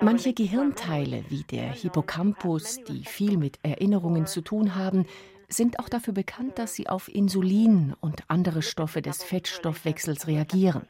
Manche 0.00 0.32
Gehirnteile 0.32 1.24
wie 1.28 1.42
der 1.42 1.68
Hippocampus, 1.70 2.82
die 2.84 3.04
viel 3.04 3.36
mit 3.36 3.58
Erinnerungen 3.62 4.26
zu 4.26 4.40
tun 4.40 4.76
haben, 4.76 5.06
sind 5.48 5.78
auch 5.78 5.88
dafür 5.88 6.14
bekannt, 6.14 6.58
dass 6.58 6.74
sie 6.74 6.88
auf 6.88 7.08
Insulin 7.08 7.94
und 8.00 8.22
andere 8.28 8.62
Stoffe 8.62 9.02
des 9.02 9.24
Fettstoffwechsels 9.24 10.26
reagieren. 10.26 10.86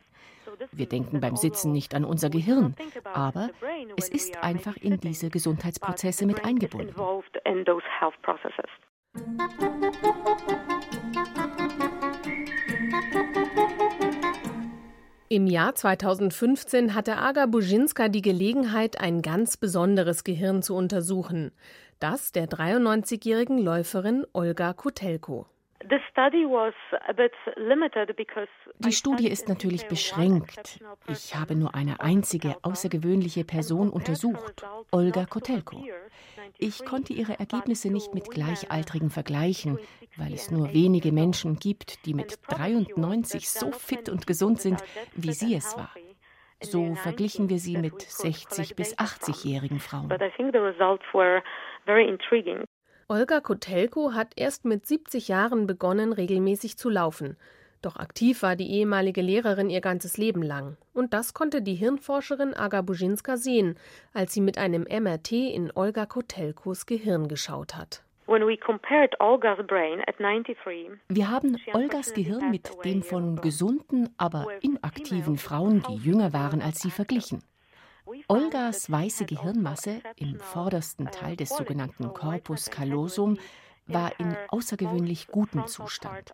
Wir 0.72 0.86
denken 0.86 1.20
beim 1.20 1.36
Sitzen 1.36 1.72
nicht 1.72 1.94
an 1.94 2.04
unser 2.04 2.30
Gehirn, 2.30 2.74
aber 3.04 3.50
es 3.96 4.08
ist 4.08 4.42
einfach 4.42 4.76
in 4.76 4.98
diese 5.00 5.30
Gesundheitsprozesse 5.30 6.26
mit 6.26 6.44
eingebunden. 6.44 6.94
Im 15.30 15.46
Jahr 15.46 15.74
2015 15.74 16.94
hatte 16.94 17.18
Aga 17.18 17.46
Buzinska 17.46 18.08
die 18.08 18.22
Gelegenheit, 18.22 18.98
ein 18.98 19.20
ganz 19.20 19.58
besonderes 19.58 20.24
Gehirn 20.24 20.62
zu 20.62 20.74
untersuchen 20.74 21.52
das 21.98 22.30
der 22.30 22.48
93-jährigen 22.48 23.58
Läuferin 23.58 24.24
Olga 24.32 24.72
Kotelko. 24.72 25.46
Die 28.78 28.92
Studie 28.92 29.28
ist 29.28 29.48
natürlich 29.48 29.88
beschränkt. 29.88 30.80
Ich 31.08 31.34
habe 31.34 31.54
nur 31.54 31.74
eine 31.74 32.00
einzige 32.00 32.56
außergewöhnliche 32.62 33.44
Person 33.44 33.90
untersucht, 33.90 34.64
Olga 34.90 35.24
Kotelko. 35.24 35.84
Ich 36.58 36.84
konnte 36.84 37.12
ihre 37.12 37.38
Ergebnisse 37.38 37.90
nicht 37.90 38.14
mit 38.14 38.30
Gleichaltrigen 38.30 39.10
vergleichen, 39.10 39.78
weil 40.16 40.34
es 40.34 40.50
nur 40.50 40.72
wenige 40.72 41.12
Menschen 41.12 41.56
gibt, 41.56 42.04
die 42.06 42.14
mit 42.14 42.38
93 42.48 43.48
so 43.48 43.72
fit 43.72 44.08
und 44.08 44.26
gesund 44.26 44.60
sind, 44.60 44.82
wie 45.14 45.32
sie 45.32 45.54
es 45.54 45.76
war. 45.76 45.90
So 46.60 46.94
verglichen 46.96 47.48
wir 47.48 47.58
sie 47.58 47.76
mit 47.78 47.94
60- 47.94 48.74
bis 48.74 48.96
80-jährigen 48.98 49.78
Frauen. 49.78 50.08
Olga 53.10 53.40
Kotelko 53.40 54.12
hat 54.12 54.34
erst 54.36 54.66
mit 54.66 54.86
70 54.86 55.28
Jahren 55.28 55.66
begonnen, 55.66 56.12
regelmäßig 56.12 56.76
zu 56.76 56.90
laufen. 56.90 57.38
Doch 57.80 57.96
aktiv 57.96 58.42
war 58.42 58.54
die 58.54 58.70
ehemalige 58.70 59.22
Lehrerin 59.22 59.70
ihr 59.70 59.80
ganzes 59.80 60.18
Leben 60.18 60.42
lang. 60.42 60.76
Und 60.92 61.14
das 61.14 61.32
konnte 61.32 61.62
die 61.62 61.74
Hirnforscherin 61.74 62.52
Aga 62.52 62.82
Buzinska 62.82 63.38
sehen, 63.38 63.78
als 64.12 64.34
sie 64.34 64.42
mit 64.42 64.58
einem 64.58 64.82
MRT 64.82 65.32
in 65.32 65.72
Olga 65.74 66.04
Kotelkos 66.04 66.84
Gehirn 66.84 67.28
geschaut 67.28 67.76
hat. 67.76 68.02
Wir 68.26 68.40
haben 71.30 71.56
Olgas 71.72 72.12
Gehirn 72.12 72.50
mit 72.50 72.70
dem 72.84 73.02
von 73.02 73.36
gesunden, 73.36 74.10
aber 74.18 74.46
inaktiven 74.60 75.38
Frauen, 75.38 75.82
die 75.88 75.96
jünger 75.96 76.34
waren 76.34 76.60
als 76.60 76.80
sie, 76.80 76.90
verglichen. 76.90 77.42
Olgas 78.28 78.90
weiße 78.90 79.26
Gehirnmasse 79.26 80.00
im 80.16 80.38
vordersten 80.38 81.06
Teil 81.06 81.36
des 81.36 81.50
sogenannten 81.50 82.12
Corpus 82.14 82.70
callosum 82.70 83.38
war 83.86 84.18
in 84.20 84.36
außergewöhnlich 84.48 85.28
gutem 85.28 85.66
Zustand. 85.66 86.32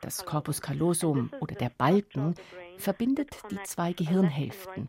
Das 0.00 0.24
Corpus 0.24 0.60
callosum 0.60 1.30
oder 1.40 1.54
der 1.54 1.70
Balken 1.70 2.34
verbindet 2.76 3.36
die 3.50 3.62
zwei 3.64 3.92
Gehirnhälften 3.92 4.88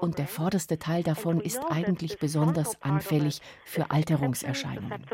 und 0.00 0.18
der 0.18 0.26
vorderste 0.26 0.78
Teil 0.78 1.02
davon 1.02 1.40
ist 1.40 1.62
eigentlich 1.70 2.18
besonders 2.18 2.80
anfällig 2.82 3.40
für 3.64 3.90
Alterungserscheinungen. 3.90 5.04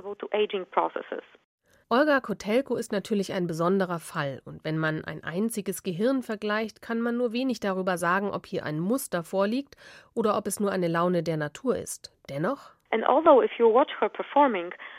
Olga 1.89 2.21
Kotelko 2.21 2.75
ist 2.75 2.91
natürlich 2.91 3.33
ein 3.33 3.47
besonderer 3.47 4.01
Fall, 4.01 4.43
und 4.45 4.65
wenn 4.65 4.77
man 4.77 5.05
ein 5.05 5.23
einziges 5.23 5.85
Gehirn 5.85 6.25
vergleicht, 6.25 6.83
kann 6.83 7.01
man 7.01 7.17
nur 7.17 7.31
wenig 7.31 7.61
darüber 7.61 7.97
sagen, 7.97 8.31
ob 8.31 8.47
hier 8.47 8.65
ein 8.65 8.81
Muster 8.81 9.23
vorliegt 9.23 9.77
oder 10.13 10.37
ob 10.37 10.49
es 10.49 10.59
nur 10.59 10.73
eine 10.73 10.89
Laune 10.89 11.23
der 11.23 11.37
Natur 11.37 11.77
ist. 11.77 12.11
Dennoch 12.29 12.73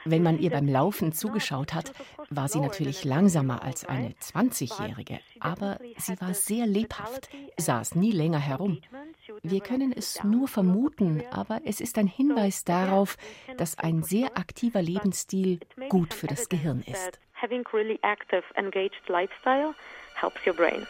wenn 0.06 0.24
man 0.24 0.40
ihr 0.40 0.50
beim 0.52 0.68
Laufen 0.68 1.14
zugeschaut 1.14 1.74
hat, 1.74 1.92
war 2.30 2.48
sie 2.48 2.60
natürlich 2.60 3.06
langsamer 3.06 3.64
als 3.64 3.86
eine 3.86 4.10
20-Jährige, 4.10 5.20
aber 5.40 5.80
sie 5.98 6.20
war 6.20 6.34
sehr 6.34 6.66
lebhaft, 6.68 7.30
saß 7.58 7.96
nie 7.96 8.12
länger 8.12 8.40
herum. 8.40 8.82
Wir 9.44 9.62
können 9.62 9.94
es 9.96 10.24
nur 10.24 10.48
vermuten, 10.48 11.24
aber 11.32 11.62
es 11.66 11.82
ist 11.82 11.98
ein 11.98 12.08
Hinweis 12.08 12.64
darauf, 12.64 13.18
dass 13.58 13.78
ein 13.78 14.04
sehr 14.04 14.38
aktiver 14.38 14.82
Lebensstil 14.82 15.60
gut 15.90 16.14
für 16.14 16.28
das 16.28 16.50
Gehirn 16.50 16.84
ist. 16.86 17.20
Having 17.42 17.66
really 17.72 18.00
active, 18.02 18.44
engaged 18.56 19.08
lifestyle 19.08 19.76
helps 20.16 20.46
your 20.46 20.54
brain. 20.54 20.88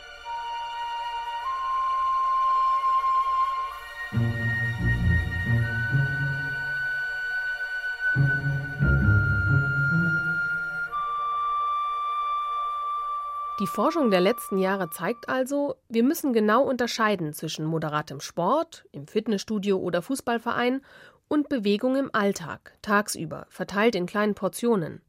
Die 13.68 13.74
Forschung 13.74 14.12
der 14.12 14.22
letzten 14.22 14.60
Jahre 14.60 14.90
zeigt 14.92 15.28
also, 15.28 15.76
wir 15.90 16.02
müssen 16.02 16.32
genau 16.32 16.64
unterscheiden 16.64 17.34
zwischen 17.34 17.66
moderatem 17.66 18.22
Sport, 18.22 18.86
im 18.94 19.08
Fitnessstudio 19.08 19.78
oder 19.78 20.02
Fußballverein 20.02 20.80
und 21.28 21.50
Bewegung 21.50 21.98
im 21.98 22.10
Alltag, 22.14 22.78
tagsüber, 22.82 23.46
verteilt 23.50 23.96
in 23.96 24.06
kleinen 24.06 24.36
Portionen. 24.36 25.02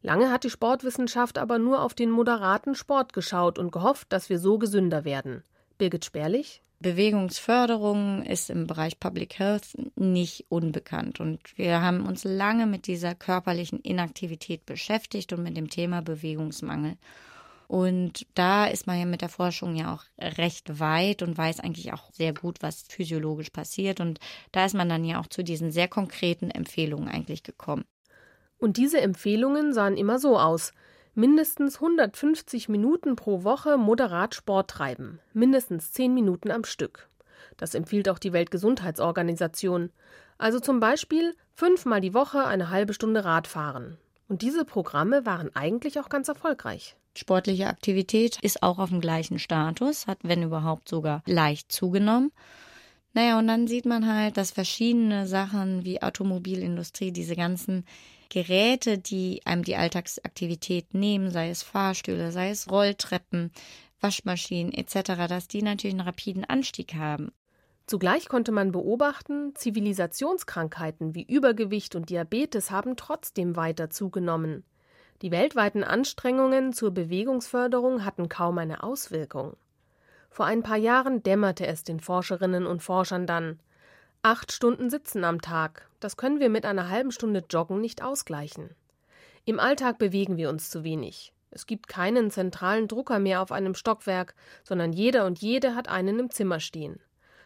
Lange 0.00 0.30
hat 0.30 0.44
die 0.44 0.48
Sportwissenschaft 0.48 1.36
aber 1.36 1.58
nur 1.58 1.82
auf 1.82 1.92
den 1.92 2.10
moderaten 2.10 2.74
Sport 2.74 3.12
geschaut 3.12 3.58
und 3.58 3.72
gehofft, 3.72 4.10
dass 4.10 4.30
wir 4.30 4.38
so 4.38 4.56
gesünder 4.56 5.04
werden. 5.04 5.44
Birgit 5.76 6.06
Sperlich 6.06 6.62
Bewegungsförderung 6.80 8.22
ist 8.22 8.48
im 8.48 8.66
Bereich 8.66 8.98
Public 8.98 9.38
Health 9.38 9.76
nicht 9.96 10.46
unbekannt. 10.48 11.20
Und 11.20 11.40
wir 11.58 11.82
haben 11.82 12.06
uns 12.06 12.24
lange 12.24 12.66
mit 12.66 12.86
dieser 12.86 13.14
körperlichen 13.14 13.80
Inaktivität 13.80 14.64
beschäftigt 14.64 15.34
und 15.34 15.42
mit 15.42 15.58
dem 15.58 15.68
Thema 15.68 16.00
Bewegungsmangel. 16.00 16.96
Und 17.72 18.26
da 18.34 18.66
ist 18.66 18.86
man 18.86 18.98
ja 18.98 19.06
mit 19.06 19.22
der 19.22 19.30
Forschung 19.30 19.74
ja 19.76 19.94
auch 19.94 20.04
recht 20.36 20.78
weit 20.78 21.22
und 21.22 21.38
weiß 21.38 21.60
eigentlich 21.60 21.94
auch 21.94 22.12
sehr 22.12 22.34
gut, 22.34 22.58
was 22.60 22.82
physiologisch 22.82 23.48
passiert. 23.48 23.98
Und 23.98 24.20
da 24.52 24.66
ist 24.66 24.74
man 24.74 24.90
dann 24.90 25.06
ja 25.06 25.18
auch 25.18 25.26
zu 25.26 25.42
diesen 25.42 25.72
sehr 25.72 25.88
konkreten 25.88 26.50
Empfehlungen 26.50 27.08
eigentlich 27.08 27.44
gekommen. 27.44 27.86
Und 28.58 28.76
diese 28.76 29.00
Empfehlungen 29.00 29.72
sahen 29.72 29.96
immer 29.96 30.18
so 30.18 30.38
aus 30.38 30.74
mindestens 31.14 31.76
150 31.76 32.68
Minuten 32.68 33.16
pro 33.16 33.42
Woche 33.42 33.78
moderat 33.78 34.34
Sport 34.34 34.68
treiben, 34.68 35.20
mindestens 35.32 35.92
10 35.92 36.12
Minuten 36.12 36.50
am 36.50 36.64
Stück. 36.64 37.08
Das 37.56 37.74
empfiehlt 37.74 38.10
auch 38.10 38.18
die 38.18 38.34
Weltgesundheitsorganisation. 38.34 39.88
Also 40.36 40.60
zum 40.60 40.78
Beispiel 40.78 41.34
fünfmal 41.54 42.02
die 42.02 42.12
Woche 42.12 42.44
eine 42.44 42.68
halbe 42.68 42.92
Stunde 42.92 43.24
Radfahren. 43.24 43.96
Und 44.28 44.42
diese 44.42 44.66
Programme 44.66 45.24
waren 45.24 45.56
eigentlich 45.56 45.98
auch 46.00 46.10
ganz 46.10 46.28
erfolgreich. 46.28 46.96
Sportliche 47.14 47.66
Aktivität 47.66 48.38
ist 48.42 48.62
auch 48.62 48.78
auf 48.78 48.88
dem 48.88 49.00
gleichen 49.00 49.38
Status, 49.38 50.06
hat 50.06 50.18
wenn 50.22 50.42
überhaupt 50.42 50.88
sogar 50.88 51.22
leicht 51.26 51.70
zugenommen. 51.70 52.32
Naja, 53.12 53.38
und 53.38 53.46
dann 53.46 53.66
sieht 53.66 53.84
man 53.84 54.06
halt, 54.06 54.38
dass 54.38 54.50
verschiedene 54.50 55.26
Sachen 55.26 55.84
wie 55.84 56.02
Automobilindustrie, 56.02 57.12
diese 57.12 57.36
ganzen 57.36 57.84
Geräte, 58.30 58.96
die 58.96 59.42
einem 59.44 59.62
die 59.62 59.76
Alltagsaktivität 59.76 60.94
nehmen, 60.94 61.30
sei 61.30 61.50
es 61.50 61.62
Fahrstühle, 61.62 62.32
sei 62.32 62.48
es 62.48 62.70
Rolltreppen, 62.70 63.52
Waschmaschinen 64.00 64.72
etc., 64.72 65.28
dass 65.28 65.48
die 65.48 65.60
natürlich 65.60 65.94
einen 65.94 66.06
rapiden 66.06 66.44
Anstieg 66.44 66.94
haben. 66.94 67.30
Zugleich 67.86 68.28
konnte 68.28 68.52
man 68.52 68.72
beobachten, 68.72 69.54
Zivilisationskrankheiten 69.54 71.14
wie 71.14 71.24
Übergewicht 71.24 71.94
und 71.94 72.08
Diabetes 72.08 72.70
haben 72.70 72.96
trotzdem 72.96 73.56
weiter 73.56 73.90
zugenommen. 73.90 74.64
Die 75.22 75.30
weltweiten 75.30 75.84
Anstrengungen 75.84 76.72
zur 76.72 76.90
Bewegungsförderung 76.90 78.04
hatten 78.04 78.28
kaum 78.28 78.58
eine 78.58 78.82
Auswirkung. 78.82 79.56
Vor 80.30 80.46
ein 80.46 80.64
paar 80.64 80.76
Jahren 80.76 81.22
dämmerte 81.22 81.64
es 81.66 81.84
den 81.84 82.00
Forscherinnen 82.00 82.66
und 82.66 82.82
Forschern 82.82 83.26
dann. 83.26 83.60
Acht 84.22 84.50
Stunden 84.50 84.90
Sitzen 84.90 85.22
am 85.22 85.40
Tag, 85.40 85.88
das 86.00 86.16
können 86.16 86.40
wir 86.40 86.48
mit 86.48 86.66
einer 86.66 86.88
halben 86.88 87.12
Stunde 87.12 87.44
Joggen 87.48 87.80
nicht 87.80 88.02
ausgleichen. 88.02 88.70
Im 89.44 89.60
Alltag 89.60 89.98
bewegen 89.98 90.36
wir 90.36 90.48
uns 90.48 90.70
zu 90.70 90.82
wenig. 90.82 91.32
Es 91.52 91.66
gibt 91.66 91.86
keinen 91.86 92.30
zentralen 92.30 92.88
Drucker 92.88 93.18
mehr 93.18 93.42
auf 93.42 93.52
einem 93.52 93.74
Stockwerk, 93.74 94.34
sondern 94.64 94.92
jeder 94.92 95.26
und 95.26 95.40
jede 95.40 95.76
hat 95.76 95.88
einen 95.88 96.18
im 96.18 96.30
Zimmer 96.30 96.58
stehen. 96.58 96.98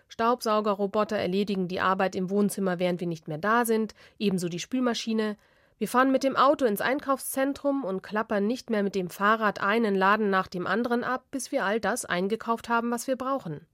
Staubsaugerroboter 0.08 1.16
erledigen 1.16 1.68
die 1.68 1.80
Arbeit 1.80 2.14
im 2.14 2.30
Wohnzimmer, 2.30 2.78
während 2.78 3.00
wir 3.00 3.08
nicht 3.08 3.28
mehr 3.28 3.38
da 3.38 3.64
sind, 3.64 3.94
ebenso 4.18 4.48
die 4.48 4.60
Spülmaschine. 4.60 5.36
Wir 5.78 5.88
fahren 5.88 6.10
mit 6.10 6.24
dem 6.24 6.36
Auto 6.36 6.64
ins 6.64 6.80
Einkaufszentrum 6.80 7.84
und 7.84 8.02
klappern 8.02 8.46
nicht 8.46 8.70
mehr 8.70 8.82
mit 8.82 8.94
dem 8.94 9.10
Fahrrad 9.10 9.60
einen 9.60 9.94
Laden 9.94 10.30
nach 10.30 10.46
dem 10.46 10.66
anderen 10.66 11.04
ab, 11.04 11.24
bis 11.30 11.52
wir 11.52 11.64
all 11.64 11.80
das 11.80 12.06
eingekauft 12.06 12.70
haben, 12.70 12.90
was 12.90 13.06
wir 13.06 13.16
brauchen. 13.16 13.66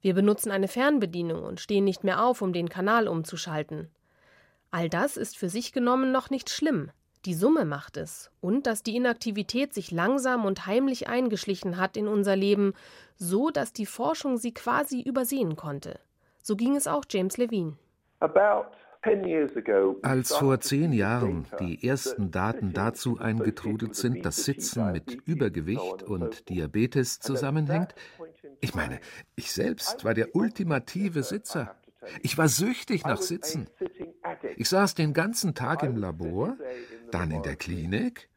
Wir 0.00 0.14
benutzen 0.14 0.52
eine 0.52 0.68
Fernbedienung 0.68 1.42
und 1.42 1.58
stehen 1.58 1.82
nicht 1.82 2.04
mehr 2.04 2.22
auf, 2.22 2.42
um 2.42 2.52
den 2.52 2.68
Kanal 2.68 3.08
umzuschalten. 3.08 3.90
All 4.70 4.88
das 4.88 5.16
ist 5.16 5.36
für 5.36 5.48
sich 5.48 5.72
genommen 5.72 6.12
noch 6.12 6.30
nicht 6.30 6.48
schlimm. 6.48 6.92
Die 7.24 7.34
Summe 7.34 7.64
macht 7.64 7.96
es. 7.96 8.30
Und 8.40 8.68
dass 8.68 8.84
die 8.84 8.94
Inaktivität 8.94 9.74
sich 9.74 9.90
langsam 9.90 10.44
und 10.44 10.66
heimlich 10.66 11.08
eingeschlichen 11.08 11.76
hat 11.76 11.96
in 11.96 12.06
unser 12.06 12.36
Leben, 12.36 12.72
so 13.16 13.50
dass 13.50 13.72
die 13.72 13.86
Forschung 13.86 14.36
sie 14.36 14.54
quasi 14.54 15.00
übersehen 15.00 15.56
konnte. 15.56 15.98
So 16.40 16.54
ging 16.54 16.76
es 16.76 16.86
auch 16.86 17.04
James 17.10 17.36
Levine. 17.36 17.76
Als 20.02 20.34
vor 20.34 20.60
zehn 20.60 20.92
Jahren 20.92 21.46
die 21.60 21.86
ersten 21.86 22.30
Daten 22.30 22.72
dazu 22.72 23.18
eingetrudelt 23.18 23.94
sind, 23.94 24.24
dass 24.24 24.44
Sitzen 24.44 24.92
mit 24.92 25.12
Übergewicht 25.26 26.02
und 26.02 26.48
Diabetes 26.48 27.20
zusammenhängt, 27.20 27.94
ich 28.60 28.74
meine, 28.74 29.00
ich 29.34 29.52
selbst 29.52 30.04
war 30.04 30.14
der 30.14 30.34
ultimative 30.34 31.22
Sitzer. 31.22 31.76
Ich 32.22 32.38
war 32.38 32.48
süchtig 32.48 33.04
nach 33.04 33.20
Sitzen. 33.20 33.68
Ich 34.56 34.68
saß 34.68 34.94
den 34.94 35.12
ganzen 35.12 35.54
Tag 35.54 35.82
im 35.82 35.96
Labor, 35.96 36.56
dann 37.10 37.30
in 37.30 37.42
der 37.42 37.56
Klinik 37.56 38.28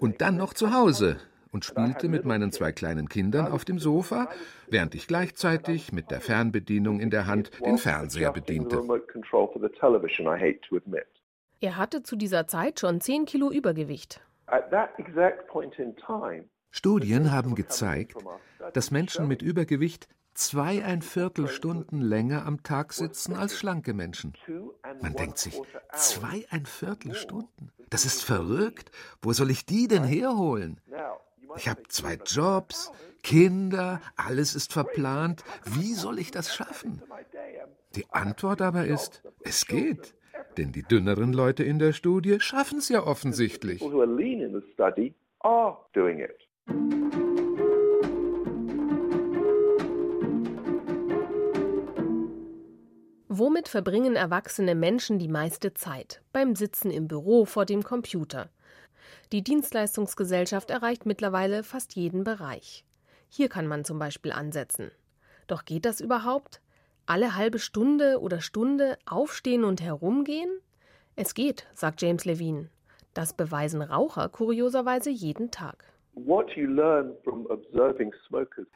und 0.00 0.20
dann 0.20 0.36
noch 0.36 0.54
zu 0.54 0.72
Hause 0.72 1.18
und 1.52 1.64
spielte 1.64 2.08
mit 2.08 2.24
meinen 2.24 2.52
zwei 2.52 2.72
kleinen 2.72 3.08
Kindern 3.08 3.50
auf 3.50 3.64
dem 3.64 3.78
Sofa, 3.78 4.28
während 4.68 4.94
ich 4.94 5.06
gleichzeitig 5.06 5.92
mit 5.92 6.10
der 6.10 6.20
Fernbedienung 6.20 7.00
in 7.00 7.10
der 7.10 7.26
Hand 7.26 7.50
den 7.64 7.78
Fernseher 7.78 8.32
bediente. 8.32 8.82
Er 11.60 11.76
hatte 11.76 12.02
zu 12.02 12.16
dieser 12.16 12.46
Zeit 12.46 12.80
schon 12.80 13.00
10 13.00 13.26
Kilo 13.26 13.50
Übergewicht. 13.50 14.20
Studien 16.70 17.32
haben 17.32 17.54
gezeigt, 17.54 18.16
dass 18.72 18.90
Menschen 18.90 19.28
mit 19.28 19.42
Übergewicht 19.42 20.08
zweieinviertel 20.34 21.48
Stunden 21.48 22.00
länger 22.00 22.46
am 22.46 22.62
Tag 22.62 22.92
sitzen 22.92 23.34
als 23.34 23.58
schlanke 23.58 23.92
Menschen. 23.92 24.32
Man 25.02 25.14
denkt 25.14 25.38
sich, 25.38 25.60
zweieinviertel 25.92 27.14
Stunden? 27.14 27.72
Das 27.90 28.04
ist 28.04 28.24
verrückt. 28.24 28.90
Wo 29.20 29.32
soll 29.32 29.50
ich 29.50 29.66
die 29.66 29.88
denn 29.88 30.04
herholen? 30.04 30.80
Ich 31.56 31.68
habe 31.68 31.82
zwei 31.88 32.18
Jobs, 32.24 32.92
Kinder, 33.22 34.00
alles 34.16 34.54
ist 34.54 34.72
verplant. 34.72 35.44
Wie 35.64 35.94
soll 35.94 36.18
ich 36.18 36.30
das 36.30 36.54
schaffen? 36.54 37.02
Die 37.94 38.06
Antwort 38.10 38.62
aber 38.62 38.86
ist, 38.86 39.22
es 39.42 39.66
geht. 39.66 40.14
Denn 40.56 40.72
die 40.72 40.82
dünneren 40.82 41.32
Leute 41.32 41.62
in 41.64 41.78
der 41.78 41.92
Studie 41.92 42.40
schaffen 42.40 42.78
es 42.78 42.88
ja 42.88 43.06
offensichtlich. 43.06 43.80
Womit 53.32 53.68
verbringen 53.68 54.16
erwachsene 54.16 54.74
Menschen 54.74 55.18
die 55.18 55.28
meiste 55.28 55.72
Zeit? 55.72 56.22
Beim 56.32 56.56
Sitzen 56.56 56.90
im 56.90 57.08
Büro 57.08 57.44
vor 57.44 57.64
dem 57.64 57.82
Computer. 57.82 58.50
Die 59.32 59.42
Dienstleistungsgesellschaft 59.42 60.70
erreicht 60.70 61.06
mittlerweile 61.06 61.62
fast 61.62 61.94
jeden 61.94 62.24
Bereich. 62.24 62.84
Hier 63.28 63.48
kann 63.48 63.66
man 63.66 63.84
zum 63.84 63.98
Beispiel 63.98 64.32
ansetzen. 64.32 64.90
Doch 65.46 65.64
geht 65.64 65.84
das 65.84 66.00
überhaupt? 66.00 66.60
Alle 67.06 67.36
halbe 67.36 67.58
Stunde 67.58 68.20
oder 68.20 68.40
Stunde 68.40 68.98
aufstehen 69.06 69.64
und 69.64 69.82
herumgehen? 69.82 70.50
Es 71.16 71.34
geht, 71.34 71.66
sagt 71.74 72.02
James 72.02 72.24
Levine. 72.24 72.70
Das 73.14 73.32
beweisen 73.32 73.82
Raucher 73.82 74.28
kurioserweise 74.28 75.10
jeden 75.10 75.50
Tag. 75.50 75.84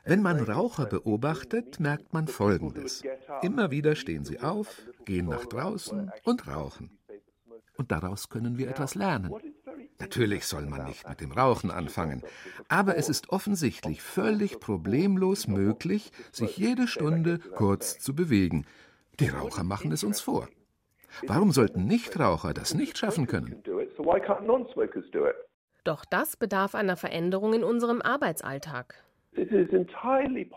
Wenn 0.05 0.23
man 0.23 0.41
Raucher 0.41 0.87
beobachtet, 0.87 1.81
merkt 1.81 2.13
man 2.13 2.27
Folgendes. 2.27 3.03
Immer 3.43 3.71
wieder 3.71 3.95
stehen 3.97 4.25
sie 4.25 4.41
auf, 4.41 4.83
gehen 5.05 5.27
nach 5.27 5.47
draußen 5.47 6.11
und 6.25 6.49
rauchen. 6.49 6.99
Und 7.77 7.91
daraus 7.91 8.29
können 8.29 8.57
wir 8.57 8.69
etwas 8.69 8.95
lernen. 8.95 9.33
Natürlich 9.99 10.47
soll 10.47 10.67
man 10.67 10.85
nicht 10.85 11.09
mit 11.09 11.21
dem 11.21 11.33
Rauchen 11.33 11.71
anfangen, 11.71 12.23
aber 12.69 12.97
es 12.97 13.09
ist 13.09 13.31
offensichtlich 13.31 14.03
völlig 14.03 14.61
problemlos 14.61 15.47
möglich, 15.47 16.11
sich 16.33 16.57
jede 16.57 16.89
Stunde 16.89 17.39
kurz 17.39 17.99
zu 17.99 18.15
bewegen. 18.15 18.67
Die 19.21 19.29
Raucher 19.29 19.63
machen 19.63 19.93
es 19.93 20.03
uns 20.03 20.21
vor. 20.21 20.49
Warum 21.27 21.53
sollten 21.53 21.85
Nichtraucher 21.87 22.53
das 22.55 22.75
nicht 22.75 22.99
schaffen 22.99 23.27
können? 23.27 23.63
Doch 25.85 26.05
das 26.05 26.37
bedarf 26.37 26.75
einer 26.75 26.97
Veränderung 26.97 27.55
in 27.55 27.63
unserem 27.63 28.03
Arbeitsalltag. 28.03 29.05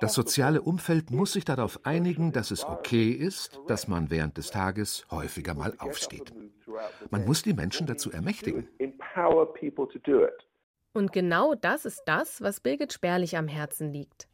Das 0.01 0.13
soziale 0.13 0.61
Umfeld 0.61 1.11
muss 1.11 1.33
sich 1.33 1.45
darauf 1.45 1.79
einigen, 1.83 2.31
dass 2.31 2.51
es 2.51 2.63
okay 2.63 3.11
ist, 3.11 3.59
dass 3.67 3.87
man 3.87 4.11
während 4.11 4.37
des 4.37 4.51
Tages 4.51 5.05
häufiger 5.09 5.53
mal 5.53 5.73
aufsteht. 5.79 6.33
Man 7.09 7.25
muss 7.25 7.43
die 7.43 7.53
Menschen 7.53 7.87
dazu 7.87 8.11
ermächtigen. 8.11 8.67
Und 10.93 11.11
genau 11.11 11.55
das 11.55 11.85
ist 11.85 12.03
das, 12.05 12.41
was 12.41 12.59
Birgit 12.59 12.93
Sperlich 12.93 13.37
am 13.37 13.47
Herzen 13.47 13.91
liegt. 13.91 14.27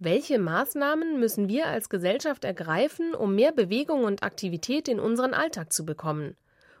Welche 0.00 0.38
Maßnahmen 0.38 1.18
müssen 1.18 1.48
wir 1.48 1.66
als 1.66 1.88
Gesellschaft 1.88 2.44
ergreifen, 2.44 3.14
um 3.14 3.34
mehr 3.34 3.50
Bewegung 3.50 4.04
und 4.04 4.22
Aktivität 4.22 4.86
in 4.86 5.00
unseren 5.00 5.34
Alltag 5.34 5.72
zu 5.72 5.84
bekommen? 5.84 6.36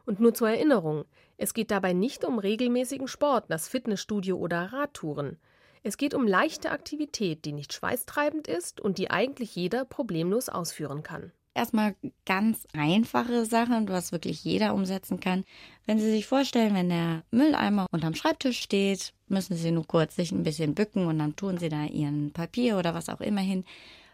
Und 0.06 0.20
nur 0.20 0.34
zur 0.34 0.50
Erinnerung, 0.50 1.04
es 1.36 1.52
geht 1.52 1.70
dabei 1.70 1.92
nicht 1.92 2.24
um 2.24 2.38
regelmäßigen 2.38 3.08
Sport, 3.08 3.46
das 3.48 3.68
Fitnessstudio 3.68 4.36
oder 4.36 4.72
Radtouren. 4.72 5.38
Es 5.82 5.96
geht 5.96 6.14
um 6.14 6.26
leichte 6.26 6.70
Aktivität, 6.70 7.44
die 7.44 7.52
nicht 7.52 7.72
schweißtreibend 7.72 8.46
ist 8.46 8.80
und 8.80 8.98
die 8.98 9.10
eigentlich 9.10 9.54
jeder 9.54 9.84
problemlos 9.84 10.48
ausführen 10.48 11.02
kann. 11.02 11.32
Erstmal 11.54 11.96
ganz 12.24 12.66
einfache 12.72 13.44
Sachen, 13.44 13.88
was 13.88 14.12
wirklich 14.12 14.44
jeder 14.44 14.74
umsetzen 14.74 15.18
kann. 15.18 15.44
Wenn 15.86 15.98
Sie 15.98 16.10
sich 16.10 16.26
vorstellen, 16.26 16.74
wenn 16.74 16.88
der 16.88 17.24
Mülleimer 17.32 17.86
unterm 17.90 18.14
Schreibtisch 18.14 18.60
steht, 18.60 19.12
müssen 19.26 19.56
Sie 19.56 19.72
nur 19.72 19.86
kurz 19.86 20.14
sich 20.14 20.30
ein 20.30 20.44
bisschen 20.44 20.76
bücken 20.76 21.06
und 21.06 21.18
dann 21.18 21.34
tun 21.34 21.58
Sie 21.58 21.68
da 21.68 21.84
Ihren 21.84 22.32
Papier 22.32 22.78
oder 22.78 22.94
was 22.94 23.08
auch 23.08 23.20
immer 23.20 23.40
hin. 23.40 23.64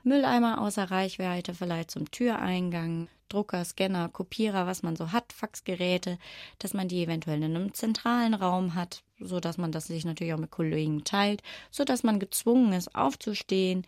Mülleimer 0.05 0.61
außer 0.61 0.90
Reichweite, 0.90 1.55
vielleicht 1.55 1.90
zum 1.90 2.11
Türeingang, 2.11 3.09
Drucker, 3.29 3.65
Scanner, 3.65 4.09
Kopierer, 4.09 4.67
was 4.67 4.83
man 4.83 4.97
so 4.97 5.13
hat, 5.13 5.33
Faxgeräte, 5.33 6.19
dass 6.59 6.75
man 6.75 6.89
die 6.89 7.03
eventuell 7.03 7.43
in 7.43 7.57
einem 7.57 7.75
zentralen 7.75 8.35
Raum 8.35 8.75
hat, 8.75 9.03
so 9.19 9.41
dass 9.41 9.59
man 9.59 9.73
das 9.73 9.87
sich 9.87 10.05
natürlich 10.05 10.35
auch 10.35 10.39
mit 10.39 10.51
Kollegen 10.51 11.05
teilt, 11.05 11.43
so 11.71 11.85
dass 11.85 12.03
man 12.03 12.19
gezwungen 12.19 12.73
ist, 12.73 12.95
aufzustehen, 12.95 13.87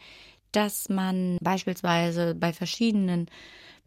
dass 0.53 0.88
man 0.88 1.38
beispielsweise 1.40 2.35
bei 2.35 2.53
verschiedenen 2.53 3.29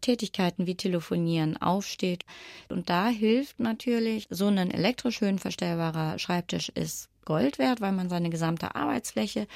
Tätigkeiten 0.00 0.66
wie 0.66 0.76
Telefonieren 0.76 1.56
aufsteht. 1.56 2.24
Und 2.68 2.88
da 2.88 3.08
hilft 3.08 3.60
natürlich, 3.60 4.26
so 4.30 4.46
ein 4.46 4.70
elektrisch 4.70 5.20
höhenverstellbarer 5.20 6.18
Schreibtisch 6.18 6.70
ist 6.70 7.08
Gold 7.24 7.58
wert, 7.58 7.80
weil 7.80 7.92
man 7.92 8.08
seine 8.08 8.30
gesamte 8.30 8.74
Arbeitsfläche 8.74 9.46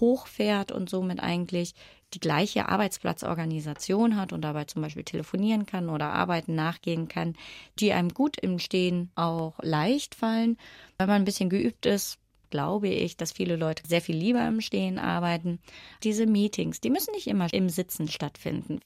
hochfährt 0.00 0.72
und 0.72 0.90
somit 0.90 1.20
eigentlich 1.20 1.74
die 2.14 2.20
gleiche 2.20 2.68
Arbeitsplatzorganisation 2.68 4.16
hat 4.16 4.32
und 4.32 4.42
dabei 4.42 4.64
zum 4.64 4.82
Beispiel 4.82 5.04
telefonieren 5.04 5.66
kann 5.66 5.88
oder 5.88 6.12
Arbeiten 6.12 6.54
nachgehen 6.54 7.08
kann, 7.08 7.34
die 7.78 7.92
einem 7.92 8.10
gut 8.10 8.38
im 8.38 8.58
Stehen 8.58 9.10
auch 9.14 9.54
leicht 9.60 10.14
fallen. 10.14 10.56
Wenn 10.98 11.08
man 11.08 11.22
ein 11.22 11.24
bisschen 11.24 11.50
geübt 11.50 11.86
ist, 11.86 12.18
glaube 12.50 12.88
ich, 12.88 13.16
dass 13.16 13.32
viele 13.32 13.56
Leute 13.56 13.82
sehr 13.86 14.00
viel 14.00 14.16
lieber 14.16 14.46
im 14.46 14.60
Stehen 14.60 14.98
arbeiten. 14.98 15.58
Diese 16.04 16.26
Meetings, 16.26 16.80
die 16.80 16.90
müssen 16.90 17.12
nicht 17.12 17.26
immer 17.26 17.52
im 17.52 17.68
Sitzen 17.68 18.08
stattfinden. 18.08 18.80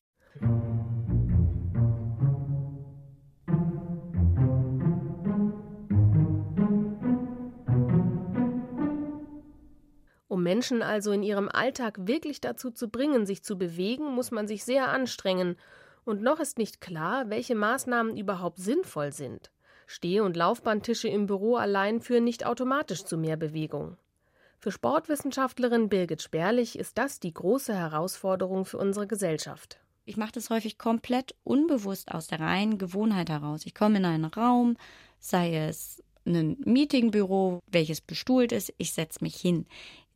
Menschen 10.48 10.80
also 10.80 11.12
in 11.12 11.22
ihrem 11.22 11.50
Alltag 11.50 11.98
wirklich 12.06 12.40
dazu 12.40 12.70
zu 12.70 12.88
bringen, 12.88 13.26
sich 13.26 13.42
zu 13.42 13.58
bewegen, 13.58 14.14
muss 14.14 14.30
man 14.30 14.48
sich 14.48 14.64
sehr 14.64 14.88
anstrengen. 14.88 15.56
Und 16.06 16.22
noch 16.22 16.40
ist 16.40 16.56
nicht 16.56 16.80
klar, 16.80 17.28
welche 17.28 17.54
Maßnahmen 17.54 18.16
überhaupt 18.16 18.56
sinnvoll 18.56 19.12
sind. 19.12 19.50
Steh- 19.86 20.20
und 20.20 20.38
Laufbahntische 20.38 21.08
im 21.08 21.26
Büro 21.26 21.56
allein 21.56 22.00
führen 22.00 22.24
nicht 22.24 22.46
automatisch 22.46 23.04
zu 23.04 23.18
mehr 23.18 23.36
Bewegung. 23.36 23.98
Für 24.58 24.72
Sportwissenschaftlerin 24.72 25.90
Birgit 25.90 26.22
Sperlich 26.22 26.78
ist 26.78 26.96
das 26.96 27.20
die 27.20 27.34
große 27.34 27.74
Herausforderung 27.74 28.64
für 28.64 28.78
unsere 28.78 29.06
Gesellschaft. 29.06 29.78
Ich 30.06 30.16
mache 30.16 30.32
das 30.32 30.48
häufig 30.48 30.78
komplett 30.78 31.34
unbewusst 31.44 32.10
aus 32.12 32.28
der 32.28 32.40
reinen 32.40 32.78
Gewohnheit 32.78 33.28
heraus. 33.28 33.66
Ich 33.66 33.74
komme 33.74 33.98
in 33.98 34.06
einen 34.06 34.24
Raum, 34.24 34.78
sei 35.18 35.54
es 35.68 36.02
ein 36.24 36.56
Meetingbüro, 36.64 37.60
welches 37.66 38.00
bestuhlt 38.00 38.52
ist, 38.52 38.72
ich 38.78 38.92
setze 38.92 39.22
mich 39.22 39.36
hin. 39.36 39.66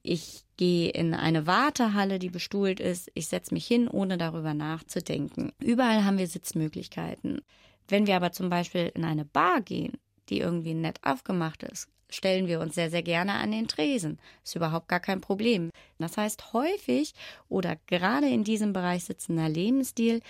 Ich 0.03 0.45
gehe 0.57 0.91
in 0.91 1.15
eine 1.15 1.47
Wartehalle, 1.47 2.19
die 2.19 2.31
bestuhlt 2.31 2.81
ist. 2.81 3.11
Ich 3.15 3.29
setze 3.29 3.55
mich 3.55 3.67
hin, 3.67 3.89
ohne 3.89 4.19
darüber 4.19 4.53
nachzudenken. 4.53 5.53
Überall 5.61 6.05
haben 6.05 6.19
wir 6.19 6.27
Sitzmöglichkeiten. 6.27 7.41
Wenn 7.89 8.07
wir 8.07 8.17
aber 8.17 8.33
zum 8.33 8.51
Beispiel 8.51 8.91
in 8.95 9.05
eine 9.05 9.25
Bar 9.25 9.61
gehen, 9.61 9.99
die 10.29 10.41
irgendwie 10.41 10.75
nett 10.75 10.99
aufgemacht 11.03 11.63
ist, 11.63 11.89
stellen 12.11 12.47
wir 12.47 12.61
uns 12.61 12.75
sehr, 12.75 12.91
sehr 12.91 13.03
gerne 13.03 13.35
an 13.35 13.53
den 13.53 13.69
Tresen. 13.69 14.19
Ist 14.45 14.57
überhaupt 14.57 14.89
gar 14.89 15.01
kein 15.01 15.21
Problem. 15.21 15.71
Das 15.99 16.17
heißt, 16.17 16.53
häufig 16.53 17.13
oder 17.49 17.77
gerade 17.87 18.29
in 18.29 18.45
diesem 18.45 18.73
Bereich 18.73 19.05
sitzender 19.05 19.49
Lebensstil 19.49 20.21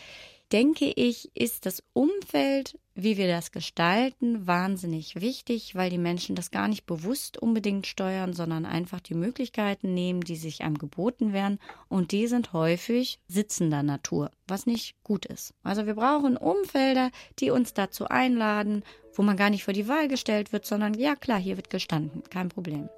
denke 0.53 0.93
ich, 0.95 1.31
ist 1.35 1.65
das 1.65 1.83
Umfeld, 1.95 2.79
wie 2.95 3.17
wir 3.17 3.27
das 3.27 3.53
gestalten, 3.53 4.47
wahnsinnig 4.47 5.19
wichtig, 5.21 5.75
weil 5.75 5.89
die 5.89 5.99
Menschen 5.99 6.37
das 6.37 6.51
gar 6.51 6.69
nicht 6.69 6.85
bewusst 6.85 7.39
unbedingt 7.39 7.87
steuern, 7.87 8.35
sondern 8.35 8.67
einfach 8.67 9.01
die 9.01 9.15
Möglichkeiten 9.15 9.95
nehmen, 9.95 10.21
die 10.21 10.37
sich 10.37 10.63
einem 10.63 10.77
geboten 10.77 11.33
werden. 11.33 11.59
Und 11.89 12.13
die 12.13 12.27
sind 12.27 12.53
häufig 12.53 13.19
sitzender 13.29 13.83
Natur, 13.83 14.31
was 14.47 14.67
nicht 14.67 15.03
gut 15.03 15.25
ist. 15.25 15.55
Also 15.63 15.87
wir 15.87 15.95
brauchen 15.95 16.37
Umfelder, 16.37 17.11
die 17.39 17.51
uns 17.51 17.73
dazu 17.73 18.09
einladen, 18.09 18.85
wo 19.15 19.23
man 19.23 19.39
gar 19.39 19.49
nicht 19.49 19.65
vor 19.65 19.75
die 19.75 19.89
Wahl 19.89 20.09
gestellt 20.09 20.53
wird, 20.53 20.67
sondern 20.67 20.93
ja 20.95 21.17
klar, 21.17 21.39
hier 21.39 21.57
wird 21.57 21.71
gestanden, 21.71 22.23
kein 22.29 22.51
Problem. 22.51 22.91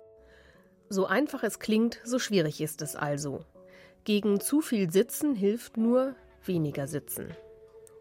So 0.89 1.07
einfach 1.07 1.45
es 1.45 1.61
klingt, 1.61 2.01
so 2.05 2.19
schwierig 2.19 2.61
ist 2.61 2.83
es 2.83 2.97
also. 2.97 3.45
Gegen 4.03 4.41
zu 4.41 4.61
viel 4.61 4.91
Sitzen 4.91 5.35
hilft 5.35 5.77
nur 5.77 6.17
weniger 6.47 6.87
Sitzen. 6.89 7.29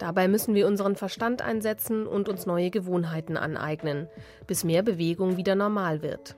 Dabei 0.03 0.27
müssen 0.27 0.53
wir 0.53 0.67
unseren 0.67 0.97
Verstand 0.97 1.41
einsetzen 1.41 2.07
und 2.07 2.27
uns 2.27 2.45
neue 2.45 2.71
Gewohnheiten 2.71 3.37
aneignen, 3.37 4.09
bis 4.47 4.65
mehr 4.65 4.83
Bewegung 4.83 5.37
wieder 5.37 5.55
normal 5.55 6.01
wird. 6.01 6.35